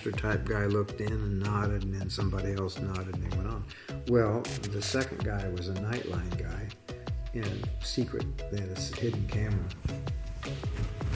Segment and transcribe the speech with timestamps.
[0.00, 3.48] pastor type guy looked in and nodded, and then somebody else nodded, and they went
[3.48, 3.64] on.
[4.08, 4.40] Well,
[4.72, 6.94] the second guy was a Nightline guy
[7.34, 8.24] in secret.
[8.50, 9.58] They had a hidden camera.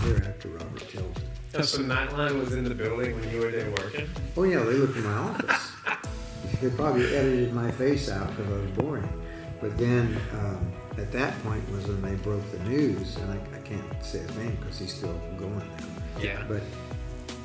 [0.02, 1.22] They're after Robert Tilton.
[1.54, 4.06] Oh, so Nightline was in the building when you were there working?
[4.36, 5.72] Oh yeah, they looked in my office.
[6.60, 9.22] they probably edited my face out because I was boring.
[9.62, 13.60] But then um, at that point was when they broke the news, and I, I
[13.60, 15.86] can't say his name because he's still going now.
[16.20, 16.44] Yeah.
[16.46, 16.62] But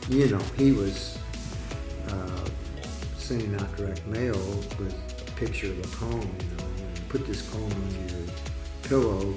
[0.09, 1.19] you know, he was
[2.09, 2.45] uh,
[3.17, 4.38] sending out direct mail
[4.80, 4.95] with
[5.27, 6.21] a picture of a comb.
[6.21, 8.27] You know, and put this comb on your
[8.84, 9.34] pillow.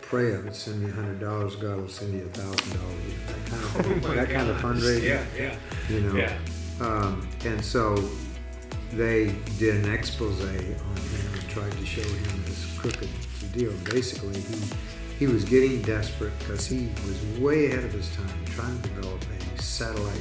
[0.00, 0.54] Pray of it.
[0.54, 1.56] Send me a hundred dollars.
[1.56, 3.14] God will send you a thousand dollars.
[3.26, 5.02] That kind of Oh that kind of fundraising.
[5.02, 5.56] Yeah, yeah.
[5.88, 6.14] You know.
[6.14, 6.38] Yeah.
[6.80, 7.96] Um, and so
[8.92, 10.76] they did an expose on him
[11.34, 13.08] and tried to show him this crooked
[13.52, 13.72] deal.
[13.84, 14.56] Basically, he
[15.18, 19.22] he was getting desperate because he was way ahead of his time trying to develop
[19.56, 20.20] a satellite.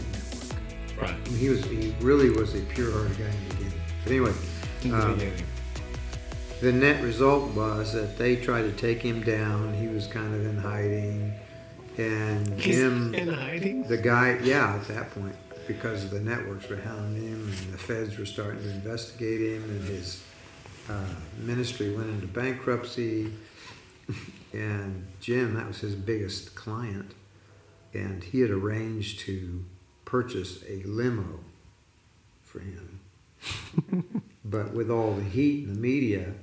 [1.01, 1.09] Right.
[1.09, 3.81] I mean, he was he really was a pure-hearted guy in the beginning.
[4.03, 4.33] But anyway,
[4.81, 5.43] the um, beginning.
[6.61, 9.73] the net result was that they tried to take him down.
[9.73, 11.33] He was kind of in hiding,
[11.97, 13.83] and He's Jim in hiding?
[13.83, 15.35] the guy, yeah, at that point,
[15.67, 19.83] because the networks were hounding him and the feds were starting to investigate him, and
[19.87, 20.23] his
[20.87, 21.05] uh,
[21.39, 23.33] ministry went into bankruptcy.
[24.53, 27.13] And Jim, that was his biggest client,
[27.93, 29.63] and he had arranged to
[30.15, 31.39] purchase a limo
[32.43, 32.99] for him.
[34.45, 36.33] but with all the heat and the media,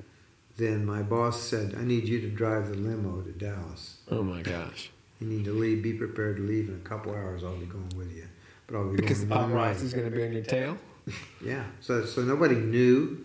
[0.56, 3.98] then my boss said, I need you to drive the limo to Dallas.
[4.10, 4.90] Oh my gosh.
[5.20, 5.82] You need to leave.
[5.82, 7.44] Be prepared to leave in a couple hours.
[7.44, 8.24] I'll be going with you,
[8.66, 9.74] but I'll be Because the going one way.
[9.74, 10.78] paparazzi's going to be on your tail?
[11.42, 11.64] Yeah.
[11.80, 13.24] So so nobody knew.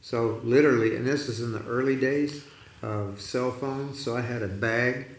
[0.00, 2.44] So literally, and this is in the early days
[2.80, 4.02] of cell phones.
[4.02, 5.17] So I had a bag with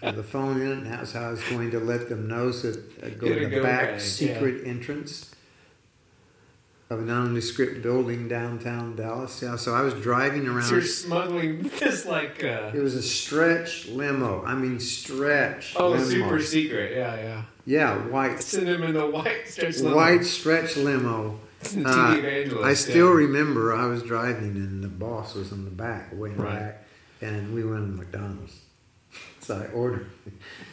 [0.00, 2.50] the phone in it, and that's how I was going to let them know.
[2.52, 5.34] So I'd go Get to the go back secret entrance
[6.90, 9.42] of a nondescript building downtown Dallas.
[9.42, 9.56] Yeah.
[9.56, 10.62] So I was driving around.
[10.62, 14.44] So you're smuggling this like uh, it was a stretch limo.
[14.44, 15.74] I mean, stretch.
[15.76, 16.04] oh limo.
[16.04, 16.96] super secret.
[16.96, 17.42] Yeah, yeah.
[17.66, 19.96] Yeah, white in the white stretch limo.
[19.96, 21.40] white stretch limo.
[21.84, 23.26] Uh, I still yeah.
[23.26, 26.58] remember I was driving and the boss was in the back, way in the Right.
[26.60, 26.84] back,
[27.20, 28.60] and we went to McDonald's.
[29.48, 30.10] So I ordered.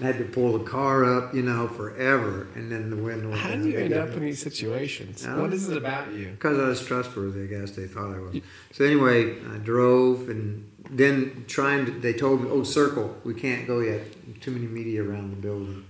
[0.02, 3.30] I had to pull the car up, you know, forever, and then the window.
[3.30, 3.62] went How down.
[3.62, 5.26] do you end up in these situations?
[5.26, 6.32] What is it about you?
[6.32, 8.42] Because I was trustworthy, I guess they thought I was.
[8.74, 13.66] So anyway, I drove, and then trying to, they told me, oh, circle, we can't
[13.66, 14.02] go yet.
[14.42, 15.86] Too many media around the building.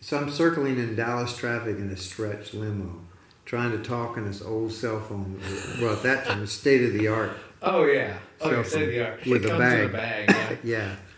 [0.00, 3.00] So I'm circling in Dallas traffic in a stretch limo,
[3.44, 5.40] trying to talk on this old cell phone.
[5.80, 7.32] Well, at that time, state of the art.
[7.60, 8.18] Oh yeah.
[8.40, 9.26] Oh, yeah, say phone the art.
[9.26, 9.92] with it a in a bag.
[9.92, 10.58] bag.
[10.62, 10.94] Yeah,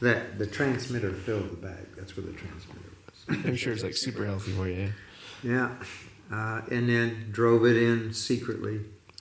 [0.00, 1.86] that the transmitter filled the bag.
[1.96, 3.44] That's where the transmitter was.
[3.46, 4.92] I'm sure it's like super healthy for you.
[5.42, 5.70] Yeah,
[6.32, 8.80] uh, and then drove it in secretly,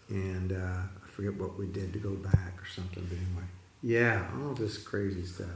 [0.10, 0.56] and uh,
[1.04, 3.06] I forget what we did to go back or something.
[3.10, 3.48] But anyway,
[3.84, 5.48] yeah, all this crazy stuff.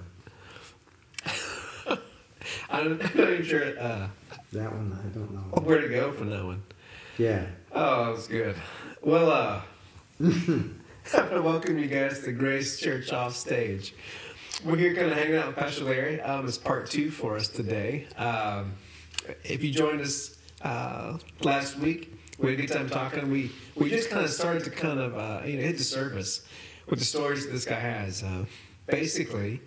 [2.70, 4.08] I'm not even sure uh,
[4.52, 5.62] That one I don't know.
[5.64, 6.64] where to go from that one.
[7.18, 8.56] Yeah, Oh, that was good.
[9.02, 9.62] Well, uh,
[10.22, 13.94] I want to welcome you guys to Grace Church off stage.
[14.66, 16.22] We're here kind of hanging out with Pastor Larry.
[16.22, 18.08] Um, it's part two for us today.
[18.16, 18.76] Um,
[19.44, 23.30] if you joined us uh, last week, we had a good time talking.
[23.30, 26.44] We we just kind of started to kind of uh, you know hit the surface
[26.90, 28.24] with the stories this guy has.
[28.24, 28.46] Uh,
[28.88, 29.60] basically,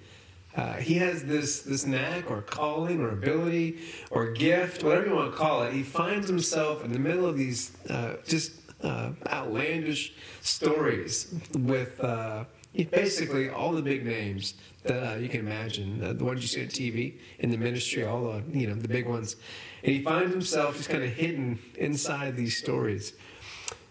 [0.56, 3.80] uh, he has this this knack or calling or ability
[4.10, 5.74] or gift, whatever you want to call it.
[5.74, 8.52] He finds himself in the middle of these uh, just
[8.82, 12.44] uh, outlandish stories with uh,
[12.84, 14.54] basically all the big names
[14.84, 18.04] that uh, you can imagine, uh, the ones you see on TV in the ministry,
[18.04, 19.36] all the you know the big ones,
[19.82, 23.14] and he finds himself just kind of hidden inside these stories.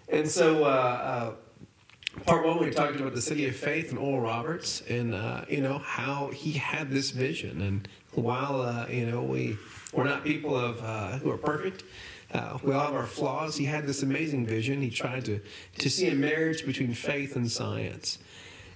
[0.08, 4.22] And so, uh, uh, part one, we talked about the city of faith and Oral
[4.22, 7.62] Roberts, and uh, you know how he had this vision.
[7.62, 9.58] And while uh, you know we
[9.94, 10.80] we're not people of
[11.22, 11.84] who are perfect,
[12.34, 13.56] uh, we all have our flaws.
[13.56, 14.82] He had this amazing vision.
[14.82, 15.40] He tried to
[15.78, 18.20] to see a marriage between faith and science.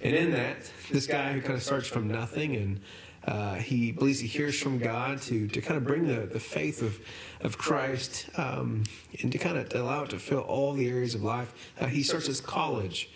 [0.02, 2.80] And in that, this guy who kind of starts from nothing and
[3.26, 6.80] uh, he believes he hears from God to, to kind of bring the, the faith
[6.80, 6.98] of,
[7.42, 8.84] of Christ um,
[9.20, 11.52] and to kind of allow it to fill all the areas of life.
[11.78, 13.10] Uh, he starts his college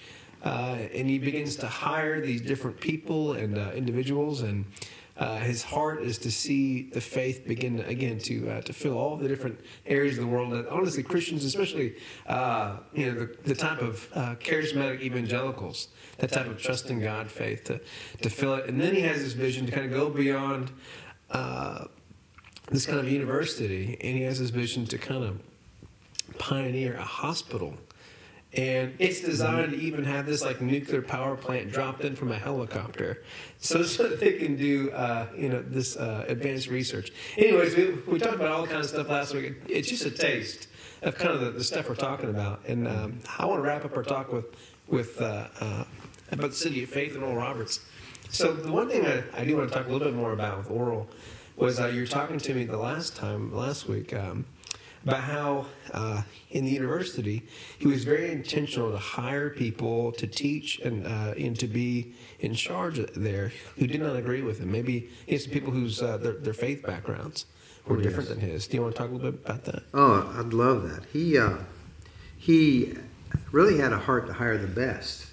[0.44, 4.66] uh, and he begins to hire these different people and uh, individuals and
[5.16, 8.98] uh, his heart is to see the faith begin to, again to uh, to fill
[8.98, 10.52] all the different areas of the world.
[10.52, 11.94] And honestly, Christians, especially
[12.26, 15.88] uh, you know the, the type of uh, charismatic evangelicals,
[16.18, 17.80] that type of trust in God faith to
[18.22, 18.68] to fill it.
[18.68, 20.70] And then he has this vision to kind of go beyond.
[21.30, 21.86] Uh,
[22.70, 25.38] this kind of university, and he has this vision to kind of
[26.38, 27.74] pioneer a hospital.
[28.56, 32.38] And it's designed to even have this like nuclear power plant dropped in from a
[32.38, 33.24] helicopter,
[33.58, 37.10] so, so that they can do uh, you know this uh, advanced research.
[37.36, 39.54] Anyways, we, we talked about all kinds of stuff last week.
[39.68, 40.68] It's just a taste
[41.02, 43.84] of kind of the, the stuff we're talking about, and um, I want to wrap
[43.84, 44.46] up our talk with
[44.86, 45.84] with uh, uh,
[46.30, 47.80] about the city of faith and Oral Roberts.
[48.30, 50.58] So the one thing I, I do want to talk a little bit more about
[50.58, 51.08] with Oral
[51.56, 54.12] was uh, you were talking to me the last time last week.
[54.14, 54.44] Um,
[55.04, 57.42] about how uh, in the university
[57.78, 62.54] he was very intentional to hire people to teach and uh, and to be in
[62.54, 64.72] charge there who did not agree with him.
[64.72, 67.46] Maybe he had some people whose uh, their, their faith backgrounds
[67.86, 68.66] were different than his.
[68.66, 69.82] Do you want to talk a little bit about that?
[69.92, 71.04] Oh, I'd love that.
[71.12, 71.58] He uh,
[72.36, 72.94] he
[73.52, 75.26] really had a heart to hire the best,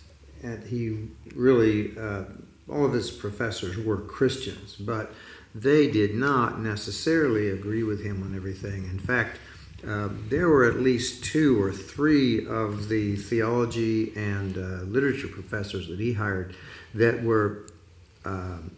[0.43, 2.23] and he really uh,
[2.69, 5.13] all of his professors were Christians, but
[5.53, 8.85] they did not necessarily agree with him on everything.
[8.85, 9.37] In fact,
[9.87, 15.87] uh, there were at least two or three of the theology and uh, literature professors
[15.87, 16.55] that he hired
[16.93, 17.65] that were.
[18.25, 18.71] Um,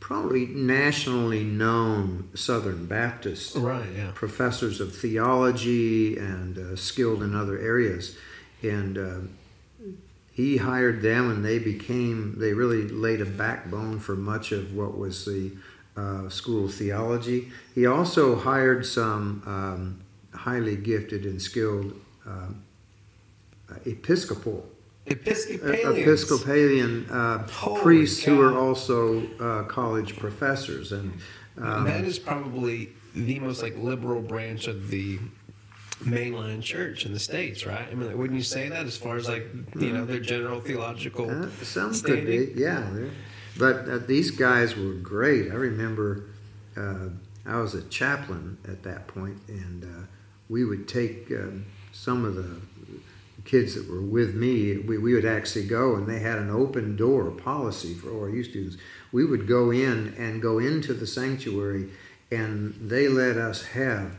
[0.00, 3.84] Probably nationally known Southern Baptists Right.
[3.94, 4.10] Yeah.
[4.14, 8.16] professors of theology and uh, skilled in other areas.
[8.62, 9.18] And uh,
[10.32, 14.96] he hired them, and they became, they really laid a backbone for much of what
[14.96, 15.52] was the
[15.98, 17.50] uh, School of Theology.
[17.74, 20.04] He also hired some um,
[20.38, 22.62] highly gifted and skilled um,
[23.70, 24.68] uh, Episcopal.
[25.06, 27.46] Episcopalian uh,
[27.80, 31.18] priests who were also uh, college professors, and
[31.56, 35.18] um, that is probably the most like liberal branch of the
[36.02, 37.88] mainline church in the states, right?
[37.90, 39.46] I mean, like, wouldn't you say that as far as like
[39.80, 41.30] you know their general theological?
[41.30, 42.26] Uh, some standing?
[42.26, 42.86] could be, yeah.
[43.58, 45.50] But uh, these guys were great.
[45.50, 46.24] I remember
[46.76, 47.08] uh,
[47.44, 50.06] I was a chaplain at that point, and uh,
[50.48, 52.60] we would take um, some of the
[53.44, 54.76] kids that were with me.
[54.76, 58.76] We, we would actually go, and they had an open door policy for ORU students.
[59.10, 61.88] We would go in and go into the sanctuary,
[62.30, 64.12] and they let us have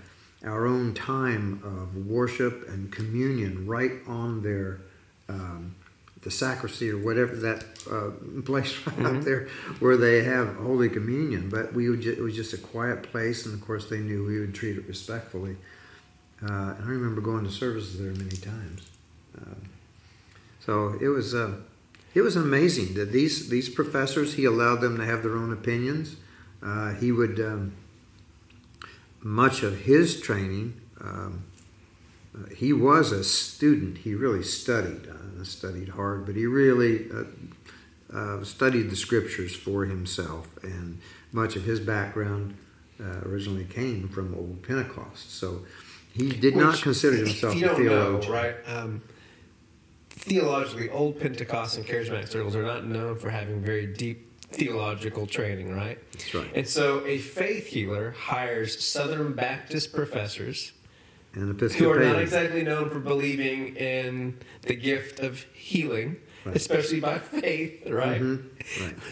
[0.43, 4.79] our own time of worship and communion right on their
[5.27, 5.75] um,
[6.21, 8.11] the sacristy or whatever that uh,
[8.45, 9.47] place right up there
[9.79, 11.49] where they have Holy Communion.
[11.49, 14.25] But we would ju- it was just a quiet place, and of course they knew
[14.25, 15.55] we would treat it respectfully.
[16.41, 18.87] Uh, and I remember going to services there many times.
[19.37, 19.61] Um,
[20.65, 21.55] so it was uh,
[22.13, 26.15] it was amazing that these these professors he allowed them to have their own opinions.
[26.61, 27.73] Uh, he would um,
[29.21, 30.79] much of his training.
[31.01, 31.43] Um,
[32.35, 33.99] uh, he was a student.
[33.99, 37.23] He really studied, uh, studied hard, but he really uh,
[38.15, 40.47] uh, studied the scriptures for himself.
[40.63, 40.99] And
[41.31, 42.55] much of his background
[42.99, 45.31] uh, originally came from Old Pentecost.
[45.31, 45.61] So
[46.13, 48.31] he did not Which, consider if himself a don't know, theologian.
[48.31, 48.55] right?
[48.67, 49.01] Um,
[50.09, 55.73] theologically, old Pentecost and charismatic circles are not known for having very deep theological training,
[55.73, 55.97] right?
[56.11, 56.51] That's right.
[56.55, 60.73] And so, a faith healer hires Southern Baptist professors
[61.33, 66.55] And who are not exactly known for believing in the gift of healing, Right.
[66.55, 68.19] especially by faith, right?
[68.21, 68.43] Mhm,
[68.81, 68.95] right.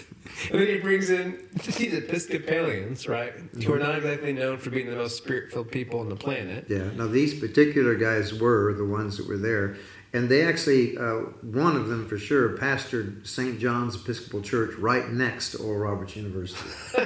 [0.52, 1.38] And then he brings in
[1.78, 6.10] these Episcopalians, right, who are not exactly known for being the most spirit-filled people on
[6.10, 6.66] the planet.
[6.68, 6.90] Yeah.
[6.96, 9.78] Now these particular guys were the ones that were there,
[10.14, 13.58] and they actually uh, one of them for sure pastored St.
[13.60, 16.70] John's Episcopal Church right next to Oral Roberts University.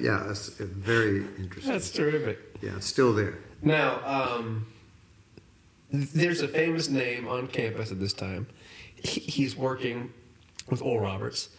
[0.00, 1.72] yeah, that's very interesting.
[1.72, 2.38] That's terrific.
[2.62, 3.38] yeah, it's still there.
[3.62, 4.66] Now, um,
[5.92, 8.46] there's a famous name on campus at this time.
[8.96, 10.12] He, he's working
[10.68, 11.50] with Oral Roberts,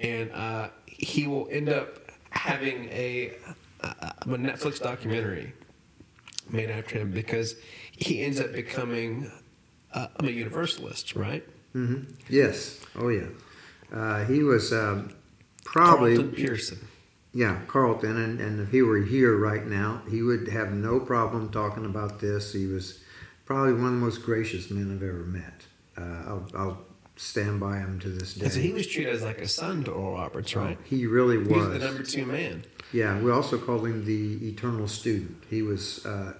[0.00, 1.98] and uh, he will end up
[2.30, 3.32] having a,
[3.80, 3.86] a,
[4.22, 5.52] a Netflix documentary
[6.50, 7.56] made after him because
[7.92, 9.30] he ends up becoming
[9.92, 11.44] uh, a Universalist, right?
[11.74, 12.10] Mm-hmm.
[12.28, 12.80] Yes.
[12.96, 13.26] Oh yeah.
[13.92, 15.10] Uh, he was um,
[15.64, 16.78] probably Carlton Pearson.
[17.36, 21.50] Yeah, Carlton, and, and if he were here right now, he would have no problem
[21.50, 22.54] talking about this.
[22.54, 23.00] He was
[23.44, 25.66] probably one of the most gracious men I've ever met.
[25.98, 26.78] Uh, I'll, I'll
[27.16, 28.48] stand by him to this day.
[28.48, 30.78] So he was treated as like a son to Oral Roberts, right?
[30.84, 31.78] He really He was was.
[31.78, 32.64] the number two man.
[32.90, 35.44] Yeah, we also called him the eternal student.
[35.50, 36.32] He was uh,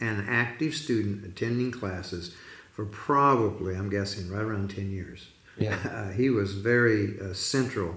[0.00, 2.34] an active student attending classes
[2.74, 5.28] for probably, I'm guessing, right around 10 years.
[5.56, 5.78] Yeah.
[5.90, 7.94] Uh, he was very uh, central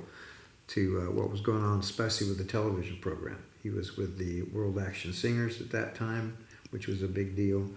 [0.69, 3.38] to uh, what was going on, especially with the television program.
[3.61, 6.38] He was with the World Action Singers at that time,
[6.71, 7.69] which was a big deal.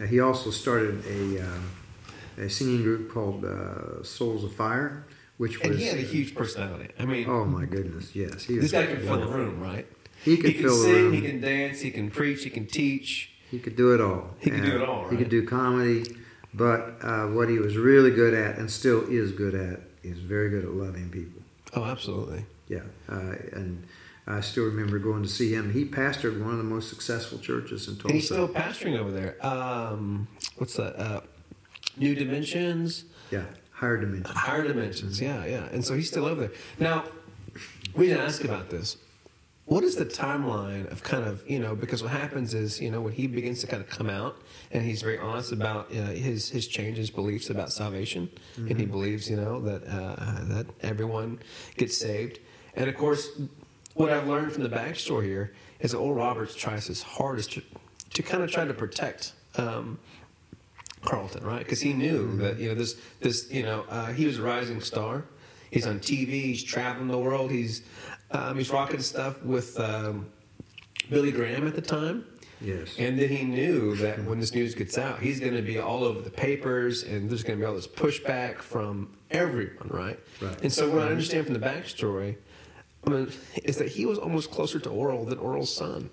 [0.00, 5.06] Uh, he also started a, uh, a singing group called uh, Souls of Fire,
[5.38, 5.78] which And was.
[5.78, 6.90] he had a huge personality.
[6.98, 8.14] I mean, Oh my goodness!
[8.14, 9.36] Yes, he This guy can fill a wonderful.
[9.36, 9.86] room, right?
[10.24, 11.12] He could he the sing, room.
[11.12, 13.30] he can dance, he can preach, he can teach.
[13.50, 14.30] He could do it all.
[14.40, 16.04] He could do it all, He could do comedy,
[16.54, 20.50] but uh, what he was really good at, and still is good at, is very
[20.50, 21.40] good at loving people.
[21.74, 22.44] Oh, absolutely.
[22.68, 23.86] Yeah, uh, and
[24.26, 25.72] I still remember going to see him.
[25.72, 28.06] He pastored one of the most successful churches in Tulsa.
[28.08, 29.36] And he's still pastoring over there.
[29.44, 30.98] Um, what's that?
[30.98, 31.20] Uh,
[31.96, 34.34] New Dimensions, yeah, higher dimension.
[34.34, 35.20] Higher Dimensions.
[35.20, 35.68] Yeah, yeah.
[35.72, 36.52] And so he's still over there.
[36.78, 37.04] Now,
[37.94, 38.96] we didn't ask about this.
[39.66, 43.00] What is the timeline of kind of you know because what happens is you know
[43.00, 44.36] when he begins to kind of come out
[44.74, 49.30] and he's very honest about uh, his his changes beliefs about salvation and he believes
[49.30, 51.38] you know that uh, that everyone
[51.76, 52.40] gets saved
[52.74, 53.30] and of course
[53.94, 57.62] what I've learned from the backstory here is that Oral Roberts tries his hardest to
[58.14, 59.32] to kind of try to protect.
[59.56, 59.98] Um,
[61.04, 61.58] Carlton, right?
[61.58, 64.80] Because he knew that you know this this you know uh, he was a rising
[64.80, 65.24] star.
[65.70, 66.28] He's on TV.
[66.28, 67.50] He's traveling the world.
[67.50, 67.82] He's
[68.30, 70.26] um, he's rocking stuff with um,
[71.10, 72.24] Billy Graham at the time.
[72.64, 72.96] Yes.
[72.98, 76.02] And then he knew that when this news gets out, he's going to be all
[76.02, 80.18] over the papers, and there's going to be all this pushback from everyone, right?
[80.40, 80.60] Right.
[80.62, 82.36] And so, what I understand from the backstory,
[83.06, 86.08] I mean, is that he was almost closer to Oral than Oral's son.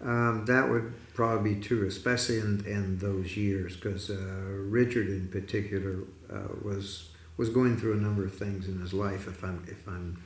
[0.00, 5.28] Um, that would probably be true, especially in, in those years, because uh, Richard in
[5.28, 6.00] particular
[6.32, 9.26] uh, was was going through a number of things in his life.
[9.26, 10.22] If I'm if I'm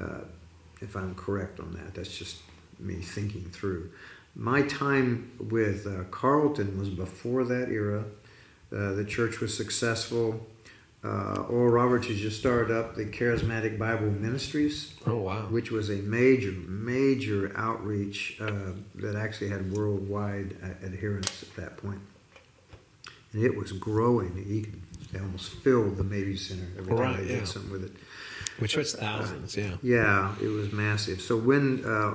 [0.00, 0.24] uh,
[0.80, 2.38] if I'm correct on that, that's just
[2.78, 3.90] me thinking through.
[4.34, 8.04] My time with uh, Carlton was before that era.
[8.72, 10.46] Uh, the church was successful.
[11.04, 15.46] Uh, Oral Roberts has just started up the Charismatic Bible Ministries Oh wow!
[15.50, 21.76] which was a major, major outreach uh, that actually had worldwide uh, adherence at that
[21.76, 22.00] point.
[23.32, 24.44] And it was growing.
[24.46, 24.80] You could
[25.12, 27.40] they almost filled the Mabee Center every time they yeah.
[27.40, 27.92] did something with it.
[28.58, 29.76] Which was thousands, yeah.
[29.82, 31.20] Yeah, it was massive.
[31.20, 32.14] So when uh,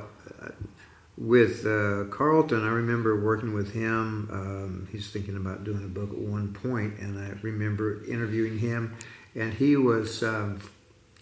[1.18, 4.30] with uh, Carlton, I remember working with him.
[4.32, 8.96] Um, he's thinking about doing a book at one point, and I remember interviewing him,
[9.36, 10.24] and he was.
[10.24, 10.60] Um,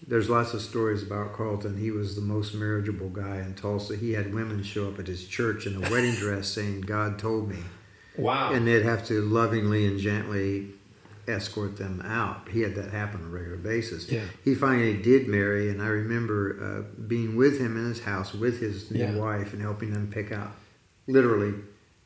[0.08, 1.78] there's lots of stories about Carlton.
[1.78, 3.96] He was the most marriageable guy in Tulsa.
[3.96, 7.50] He had women show up at his church in a wedding dress saying, "God told
[7.50, 7.60] me,"
[8.18, 8.52] Wow.
[8.52, 10.75] and they'd have to lovingly and gently
[11.28, 12.50] escort them out.
[12.50, 14.10] He had that happen on a regular basis.
[14.12, 14.22] Yeah.
[14.44, 18.60] He finally did marry, and I remember uh, being with him in his house with
[18.60, 19.16] his new Yeah.
[19.16, 20.52] wife and helping them pick out,
[21.08, 21.54] literally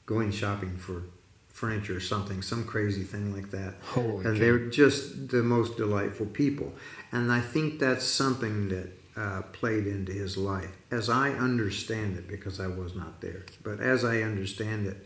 [0.06, 1.04] going shopping for
[1.50, 3.76] furniture or something, some crazy thing like that.
[3.82, 4.40] Holy and cow.
[4.40, 6.74] they were just the most delightful people.
[7.12, 12.28] And I think that's something that uh, played into his life, as I understand it,
[12.30, 13.46] because I was not there.
[13.64, 15.06] But as I understand it,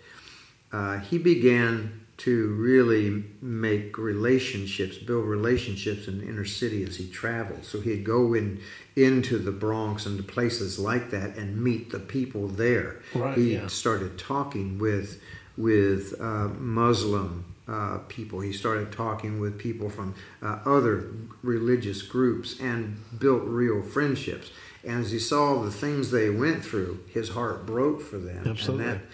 [0.71, 7.09] uh, he began to really make relationships, build relationships in the inner city as he
[7.09, 7.65] traveled.
[7.65, 8.61] So he'd go in
[8.95, 13.01] into the Bronx and to places like that and meet the people there.
[13.15, 13.67] Right, he yeah.
[13.67, 15.21] started talking with
[15.57, 18.41] with uh, Muslim uh, people.
[18.41, 24.51] He started talking with people from uh, other religious groups and built real friendships.
[24.83, 28.45] And as he saw the things they went through, his heart broke for them.
[28.47, 28.85] Absolutely.
[28.85, 29.05] And that,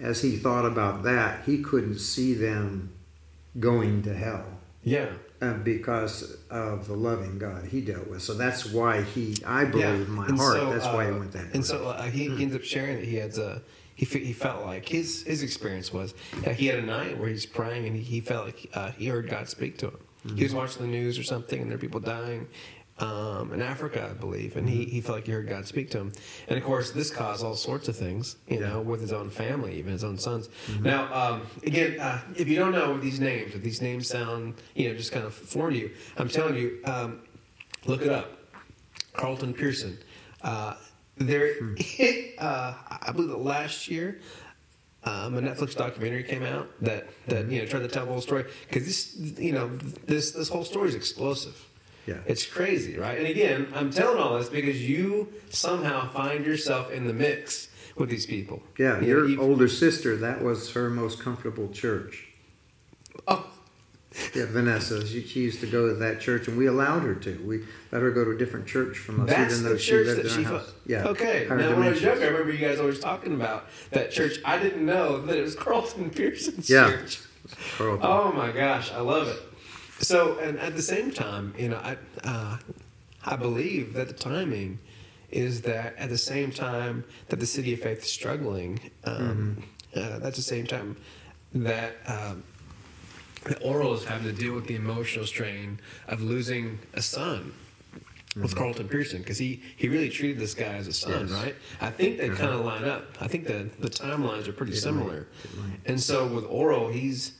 [0.00, 2.92] as he thought about that, he couldn't see them
[3.58, 4.44] going to hell
[4.82, 5.10] yeah.
[5.40, 8.22] uh, because of the loving God he dealt with.
[8.22, 11.18] So that's why he, I believe in my And heart, so, that's why he uh,
[11.18, 11.60] went that And way.
[11.62, 13.58] so uh, he, he ended up sharing that he had uh,
[13.94, 16.14] he he felt like his his experience was
[16.46, 19.06] uh, he had a night where he's praying and he, he felt like uh, he
[19.08, 19.98] heard God speak to him.
[20.22, 20.42] He Mm-hmm.
[20.42, 22.46] was watching the news or something and there were people dying.
[23.00, 25.98] Um, in Africa, I believe, and he, he felt like he heard God speak to
[25.98, 26.12] him.
[26.48, 29.78] And of course, this caused all sorts of things, you know, with his own family,
[29.78, 30.48] even his own sons.
[30.66, 30.82] Mm-hmm.
[30.82, 34.90] Now, um, again, uh, if you don't know these names, if these names sound, you
[34.90, 37.22] know, just kind of foreign to you, I'm telling you, um,
[37.86, 38.36] look it up.
[39.14, 39.98] Carlton Pearson.
[40.42, 40.74] Uh,
[41.16, 41.54] there,
[42.38, 44.20] uh, I believe that last year,
[45.04, 48.20] um, a Netflix documentary came out that that you know tried to tell the whole
[48.20, 49.68] story because this you know
[50.06, 51.69] this this whole story is explosive.
[52.10, 52.16] Yeah.
[52.26, 53.16] It's crazy, right?
[53.18, 58.08] And again, I'm telling all this because you somehow find yourself in the mix with
[58.10, 58.62] these people.
[58.78, 62.26] Yeah, You know, your you've- older sister, that was her most comfortable church.
[63.28, 63.46] Oh,
[64.34, 67.40] Yeah, Vanessa, she, she used to go to that church, and we allowed her to.
[67.46, 67.60] We
[67.92, 70.06] let her go to a different church from us, That's even the though she church
[70.08, 70.38] lived that in she.
[70.38, 70.72] our Fu- house.
[70.86, 71.04] Yeah.
[71.06, 71.46] Okay.
[71.48, 74.38] Now, when I was younger, I remember you guys always talking about that church.
[74.44, 76.88] I didn't know that it was Carlton Pearson's Yeah.
[76.90, 77.20] church.
[77.76, 78.00] Carlton.
[78.04, 79.40] Oh my gosh, I love it.
[80.00, 82.56] So, and at the same time, you know, I uh,
[83.24, 84.78] I believe that the timing
[85.30, 89.62] is that at the same time that the city of faith is struggling, um,
[89.94, 90.96] uh, that's the same time
[91.54, 91.94] that.
[92.06, 92.42] Um,
[93.44, 97.54] the oral is having to deal with the emotional strain of losing a son
[98.36, 101.30] with Carlton Pearson because he, he really treated this guy as a son, Yes.
[101.30, 101.54] right?
[101.80, 102.36] I think they Uh-huh.
[102.36, 103.16] kind of line up.
[103.18, 105.26] I think the, the timelines are pretty similar.
[105.42, 105.78] might, it might.
[105.86, 107.32] And so with Oral, he's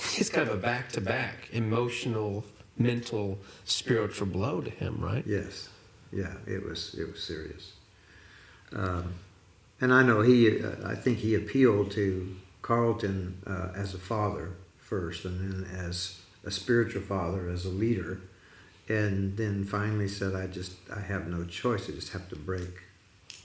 [0.14, 2.44] he's kind of a back to back emotional,
[2.76, 5.24] mental, spiritual blow to him, right?
[5.26, 5.68] Yes,
[6.12, 7.72] yeah, it was it was serious.
[8.72, 9.14] Um,
[9.80, 14.52] and I know he, uh, I think he appealed to Carlton uh, as a father
[14.78, 18.20] first, and then as a spiritual father, as a leader,
[18.88, 21.88] and then finally said, "I just, I have no choice.
[21.88, 22.82] I just have to break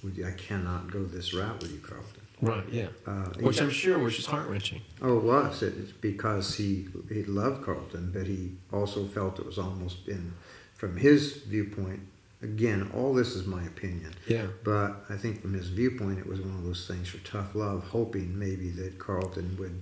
[0.03, 0.27] with you.
[0.27, 2.87] I cannot go this route with you, Carlton." Right, yeah.
[3.07, 4.81] Uh, Which I'm sure was just heart wrenching.
[5.01, 5.63] Oh, it was.
[5.63, 10.33] It's because he he loved Carlton, but he also felt it was almost in,
[10.75, 12.01] from his viewpoint.
[12.41, 14.47] Again, all this is my opinion, Yeah.
[14.63, 17.85] but I think from his viewpoint, it was one of those things for tough love,
[17.85, 19.81] hoping maybe that Carlton would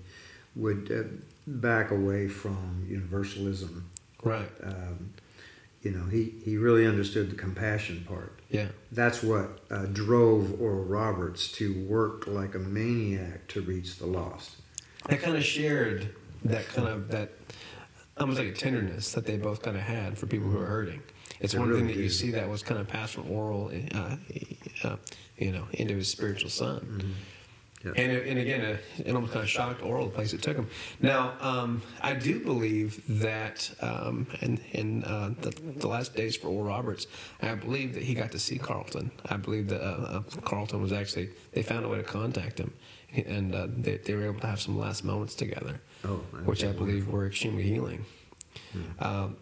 [0.55, 1.03] would uh,
[1.47, 3.89] back away from universalism.
[4.23, 4.49] Right.
[4.63, 5.13] Um,
[5.83, 8.39] you know, he, he really understood the compassion part.
[8.49, 8.69] Yeah.
[8.91, 14.55] That's what uh, drove Oral Roberts to work like a maniac to reach the lost.
[15.09, 17.31] They kind of shared that kind of that
[18.17, 21.03] almost like a tenderness that they both kind of had for people who are hurting.
[21.41, 24.15] It's one really thing that you see that was kind of passed from oral, uh,
[24.83, 24.95] uh,
[25.37, 27.15] you know, into his spiritual son.
[27.83, 27.93] Yep.
[27.97, 30.69] And, and again, uh, it almost kind of shocked Oral the place it took him.
[31.01, 36.47] Now, um, I do believe that um, in, in uh, the, the last days for
[36.47, 37.07] Oral Roberts,
[37.41, 39.11] I believe that he got to see Carlton.
[39.27, 42.73] I believe that uh, uh, Carlton was actually, they found a way to contact him.
[43.13, 46.71] And uh, they, they were able to have some last moments together Oh, which I
[46.71, 48.05] believe were extremely healing.
[48.99, 49.37] Um,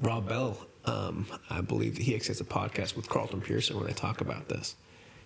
[0.00, 3.86] Rob Bell, um, I believe that he actually has a podcast with Carlton Pearson where
[3.86, 4.76] they talk about this.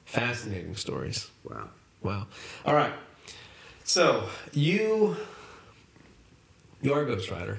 [0.05, 1.31] Fascinating stories.
[1.45, 1.69] Wow.
[2.03, 2.27] Wow.
[2.65, 2.93] All right.
[3.85, 5.17] So you
[6.83, 7.59] you are a ghostwriter.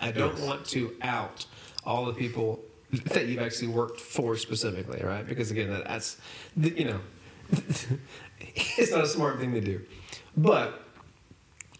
[0.00, 0.46] I don't Yes.
[0.46, 1.46] want to out
[1.84, 2.60] all the people
[3.06, 5.26] that you've actually worked for specifically, right?
[5.26, 6.18] Because again, that, that's
[6.56, 7.00] you know,
[8.40, 9.80] it's not a smart thing to do,
[10.36, 10.78] but.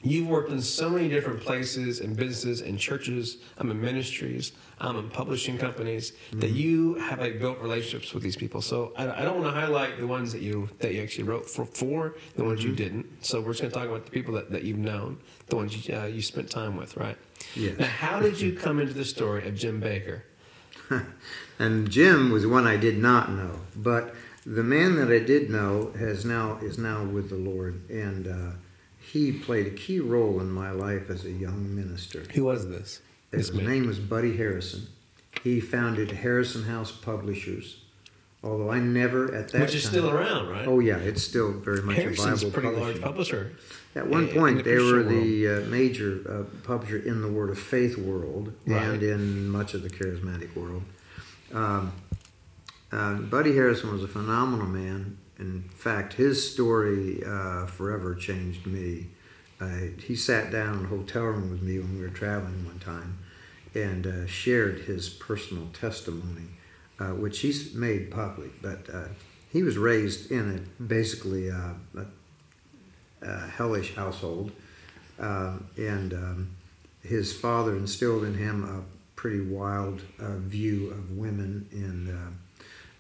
[0.03, 4.97] You've worked in so many different places and businesses and churches, I'm in ministries, I'm
[4.97, 8.61] in publishing companies, that you have like built relationships with these people.
[8.63, 11.49] So I, I don't want to highlight the ones that you that you actually wrote
[11.49, 13.07] for, for the ones you didn't.
[13.25, 15.89] So we're just going to talk about the people that, that you've known, the ones
[15.89, 17.17] you, uh, you spent time with, right?
[17.55, 17.79] Yes.
[17.79, 20.23] Now, how did you come into the story of Jim Bakker?
[21.59, 25.93] And Jim was one I did not know, but the man that I did know
[25.97, 28.57] has now is now with the Lord, and uh,
[29.11, 32.25] he played a key role in my life as a young minister.
[32.35, 33.01] Who was this?
[33.31, 34.87] His This name was Buddy Harrison.
[35.43, 37.83] He founded Harrison House Publishers,
[38.45, 40.67] although I never at that Which is time- still around, right?
[40.69, 43.53] Oh yeah, it's still very much Harrison's a a viable pretty large publisher.
[43.95, 47.59] At one the point, they were the uh, major uh, publisher in the Word of
[47.59, 48.83] Faith world Right.
[48.83, 50.83] and in much of the charismatic world.
[51.53, 51.93] Um,
[52.91, 55.19] uh, Buddy Harrison was a phenomenal man.
[55.39, 59.09] In fact, his story uh, forever changed me.
[59.61, 62.79] Uh, he sat down in a hotel room with me when we were traveling one
[62.79, 63.19] time
[63.75, 66.49] and uh, shared his personal testimony,
[66.99, 68.61] uh, which he's made public.
[68.61, 69.09] But uh,
[69.51, 71.75] he was raised in a basically uh,
[73.23, 74.53] a hellish household,
[75.19, 76.51] uh, and um,
[77.03, 78.83] his father instilled in him a
[79.17, 81.69] pretty wild view of women.
[81.73, 82.39] And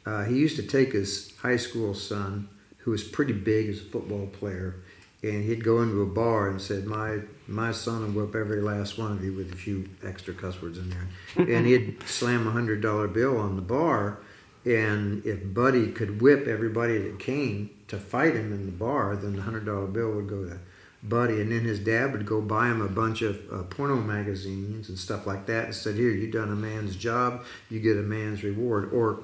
[0.05, 3.85] uh, he used to take his high school son, who was pretty big as a
[3.85, 4.77] football player,
[5.23, 8.99] and he'd go into a bar and said, "My my son will whip every last
[8.99, 12.51] one of you with a few extra cuss words in there," and he'd slam a
[12.51, 14.19] hundred dollar bill on the bar.
[14.65, 19.35] And if Buddy could whip everybody that came to fight him in the bar, then
[19.35, 20.59] the hundred dollar bill would go to
[21.05, 24.89] Buddy, and then his dad would go buy him a bunch of uh, porno magazines
[24.89, 28.03] and stuff like that, and said, "Here, you done a man's job, you get a
[28.03, 29.21] man's reward, or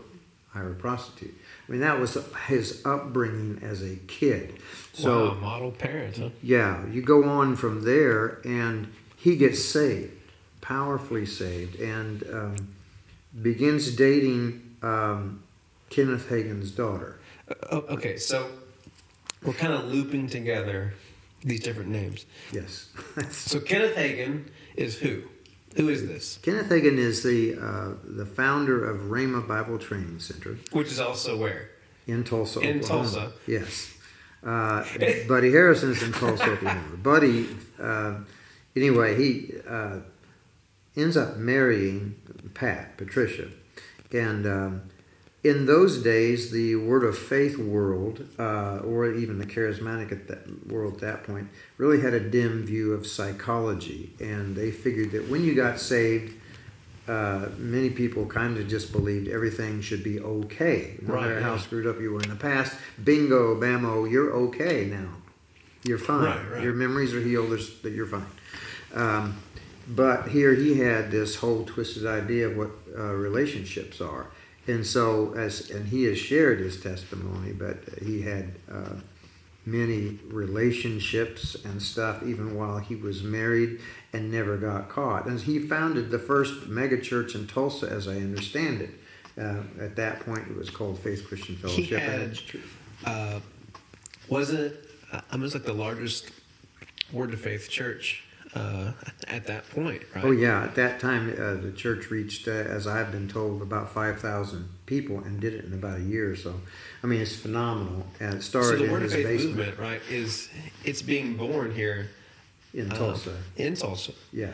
[0.50, 1.34] hire a prostitute."
[1.68, 4.61] I mean, that was his upbringing as a kid.
[4.92, 6.30] So wow, model parent, huh?
[6.42, 10.12] yeah, you go on from there, and he gets saved,
[10.61, 12.56] powerfully saved, and um,
[13.40, 15.42] begins dating um,
[15.90, 17.18] Kenneth Hagin's daughter.
[17.70, 18.48] Oh, okay, so
[19.42, 20.94] we're kind of looping together
[21.42, 22.26] these different names.
[22.52, 22.88] Yes.
[23.30, 25.22] So Kenneth Hagin is who?
[25.78, 26.38] Who is this?
[26.42, 31.36] Kenneth Hagin is the uh, the founder of Rhema Bible Training Center Which is also
[31.38, 31.70] where?
[32.06, 33.02] in Tulsa, In Oklahoma.
[33.10, 33.32] Tulsa.
[33.46, 33.94] Yes.
[34.44, 34.84] Uh,
[35.28, 36.96] Buddy Harrison is in Tulsa, Oklahoma.
[36.96, 37.46] Buddy,
[37.80, 38.14] uh,
[38.74, 39.98] anyway, he uh,
[40.96, 42.14] ends up marrying
[42.54, 43.48] Pat, Patricia.
[44.12, 44.82] And um,
[45.44, 50.66] in those days, the Word of Faith world, uh, or even the charismatic at that
[50.66, 54.12] world at that point, really had a dim view of psychology.
[54.20, 56.35] And they figured that when you got saved,
[57.07, 61.57] uh, many people kind of just believed everything should be okay, no Right, matter how
[61.57, 62.77] screwed up you were in the past.
[63.03, 65.09] Bingo, bammo, you're okay now.
[65.85, 66.24] You're fine.
[66.24, 66.62] Right, right.
[66.62, 67.51] Your memories are healed.
[67.83, 68.27] That you're fine.
[68.92, 69.38] Um,
[69.87, 74.27] but here he had this whole twisted idea of what uh, relationships are,
[74.68, 78.94] and so as and he has shared his testimony, but he had uh,
[79.64, 83.81] many relationships and stuff even while he was married
[84.12, 85.26] and never got caught.
[85.26, 88.90] And he founded the first megachurch in Tulsa, as I understand it.
[89.38, 92.00] Uh, at that point, it was called Faith Christian Fellowship.
[92.00, 92.61] and had,
[93.04, 93.40] uh,
[94.28, 94.85] wasn't it?
[95.12, 96.31] Uh, like the largest
[97.12, 98.92] Word of Faith church uh,
[99.26, 100.24] at that point, right?
[100.24, 103.90] Oh yeah, at that time uh, the church reached, uh, as I've been told, about
[103.92, 106.34] five thousand people and did it in about a year.
[106.34, 106.54] So,
[107.02, 108.06] I mean, it's phenomenal.
[108.20, 110.48] And it So started the in Word of Faith basement movement, right, is
[110.84, 112.08] it's being born here
[112.72, 113.37] in uh, Tulsa.
[113.56, 114.12] in Tulsa.
[114.32, 114.52] Yeah,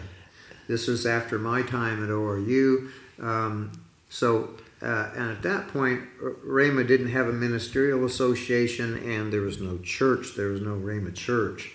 [0.67, 2.91] this was after my time at ORU.
[3.21, 3.71] Um,
[4.11, 4.51] so,
[4.83, 9.61] uh, and at that point, R- Rhema didn't have a ministerial association, and there was
[9.61, 10.35] no church.
[10.37, 11.71] There was no Rhema Church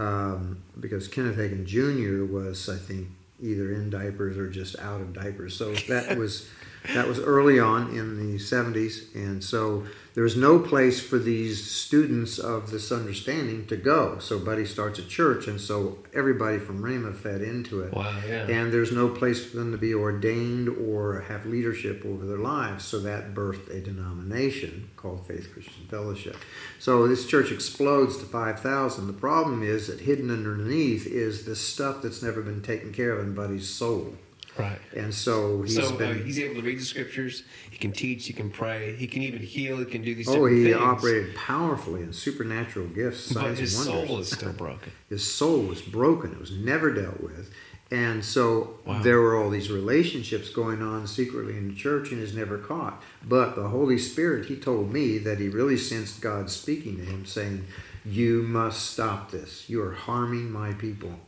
[0.00, 2.24] um, because Kenneth Hagin Jr.
[2.24, 3.08] was, I think,
[3.40, 5.54] either in diapers or just out of diapers.
[5.54, 6.48] So that was
[6.94, 9.84] that was early on in the 70s, and so
[10.14, 14.18] there was no place for these students of this understanding to go.
[14.18, 17.92] So Buddy starts a church, and so everybody from Rhema fed into it.
[17.92, 18.46] Wow, yeah.
[18.48, 22.84] And there's no place for them to be ordained or have leadership over their lives.
[22.84, 26.36] So that birthed a denomination called Faith Christian Fellowship.
[26.78, 29.06] So this church explodes to 5,000.
[29.06, 33.20] The problem is that hidden underneath is the stuff that's never been taken care of
[33.20, 34.14] in Buddy's soul.
[34.58, 34.78] Right.
[34.96, 36.10] And so he's so been.
[36.20, 37.44] uh, he's able to read the scriptures.
[37.70, 38.26] He can teach.
[38.26, 38.94] He can pray.
[38.96, 39.78] He can even heal.
[39.78, 40.26] He can do these.
[40.26, 40.38] Things.
[40.38, 44.08] Oh, he things, operated powerfully in supernatural gifts, But signs, his and wonders.
[44.10, 44.92] soul is still broken.
[45.08, 46.32] His soul was broken.
[46.32, 47.52] It was never dealt with.
[47.92, 49.02] And so Wow.
[49.02, 53.02] there were all these relationships going on secretly in the church and is never caught.
[53.26, 57.24] But the Holy Spirit, he told me that he really sensed God speaking to him,
[57.26, 57.66] saying,
[58.04, 59.68] You must stop this.
[59.68, 61.18] You are harming my people.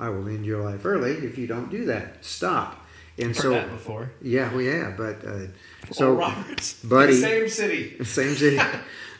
[0.00, 2.24] I will end your life early if you don't do that.
[2.24, 2.78] Stop.
[3.18, 4.10] And Heard so, that before.
[4.22, 5.46] yeah, well, yeah, but uh,
[5.92, 8.02] So Roberts, Buddy- same city.
[8.04, 8.58] same city,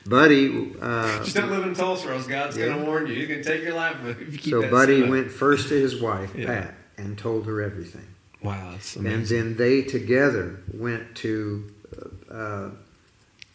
[0.07, 0.75] Buddy.
[0.81, 2.66] Uh, Just don't live in Tulsa, or else God's Yeah.
[2.66, 3.14] going to warn you.
[3.14, 6.01] He's going to take your life if you keep so Buddy went first to his
[6.01, 6.47] wife, Yeah.
[6.47, 8.07] Pat, and told her everything.
[8.43, 11.71] Wow, that's And then they together went to
[12.31, 12.71] uh,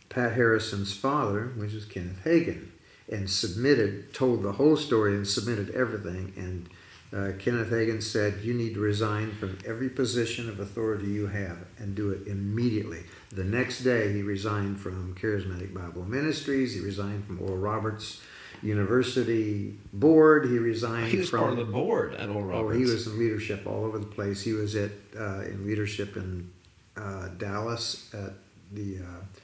[0.09, 2.67] Pat Harrison's father, which is Kenneth Hagin,
[3.11, 6.33] and submitted, told the whole story and submitted everything.
[6.35, 6.69] And
[7.13, 11.57] uh, Kenneth Hagin said, You need to resign from every position of authority you have
[11.77, 13.03] and do it immediately.
[13.31, 18.21] The next day, he resigned from Charismatic Bible Ministries, he resigned from Oral Roberts
[18.61, 21.39] University Board, he resigned he was from.
[21.41, 22.75] part of the board at Oral Roberts.
[22.75, 24.41] Oh, he was in leadership all over the place.
[24.41, 26.51] He was at uh, in leadership in
[26.97, 28.33] uh, Dallas at
[28.71, 29.34] the uh,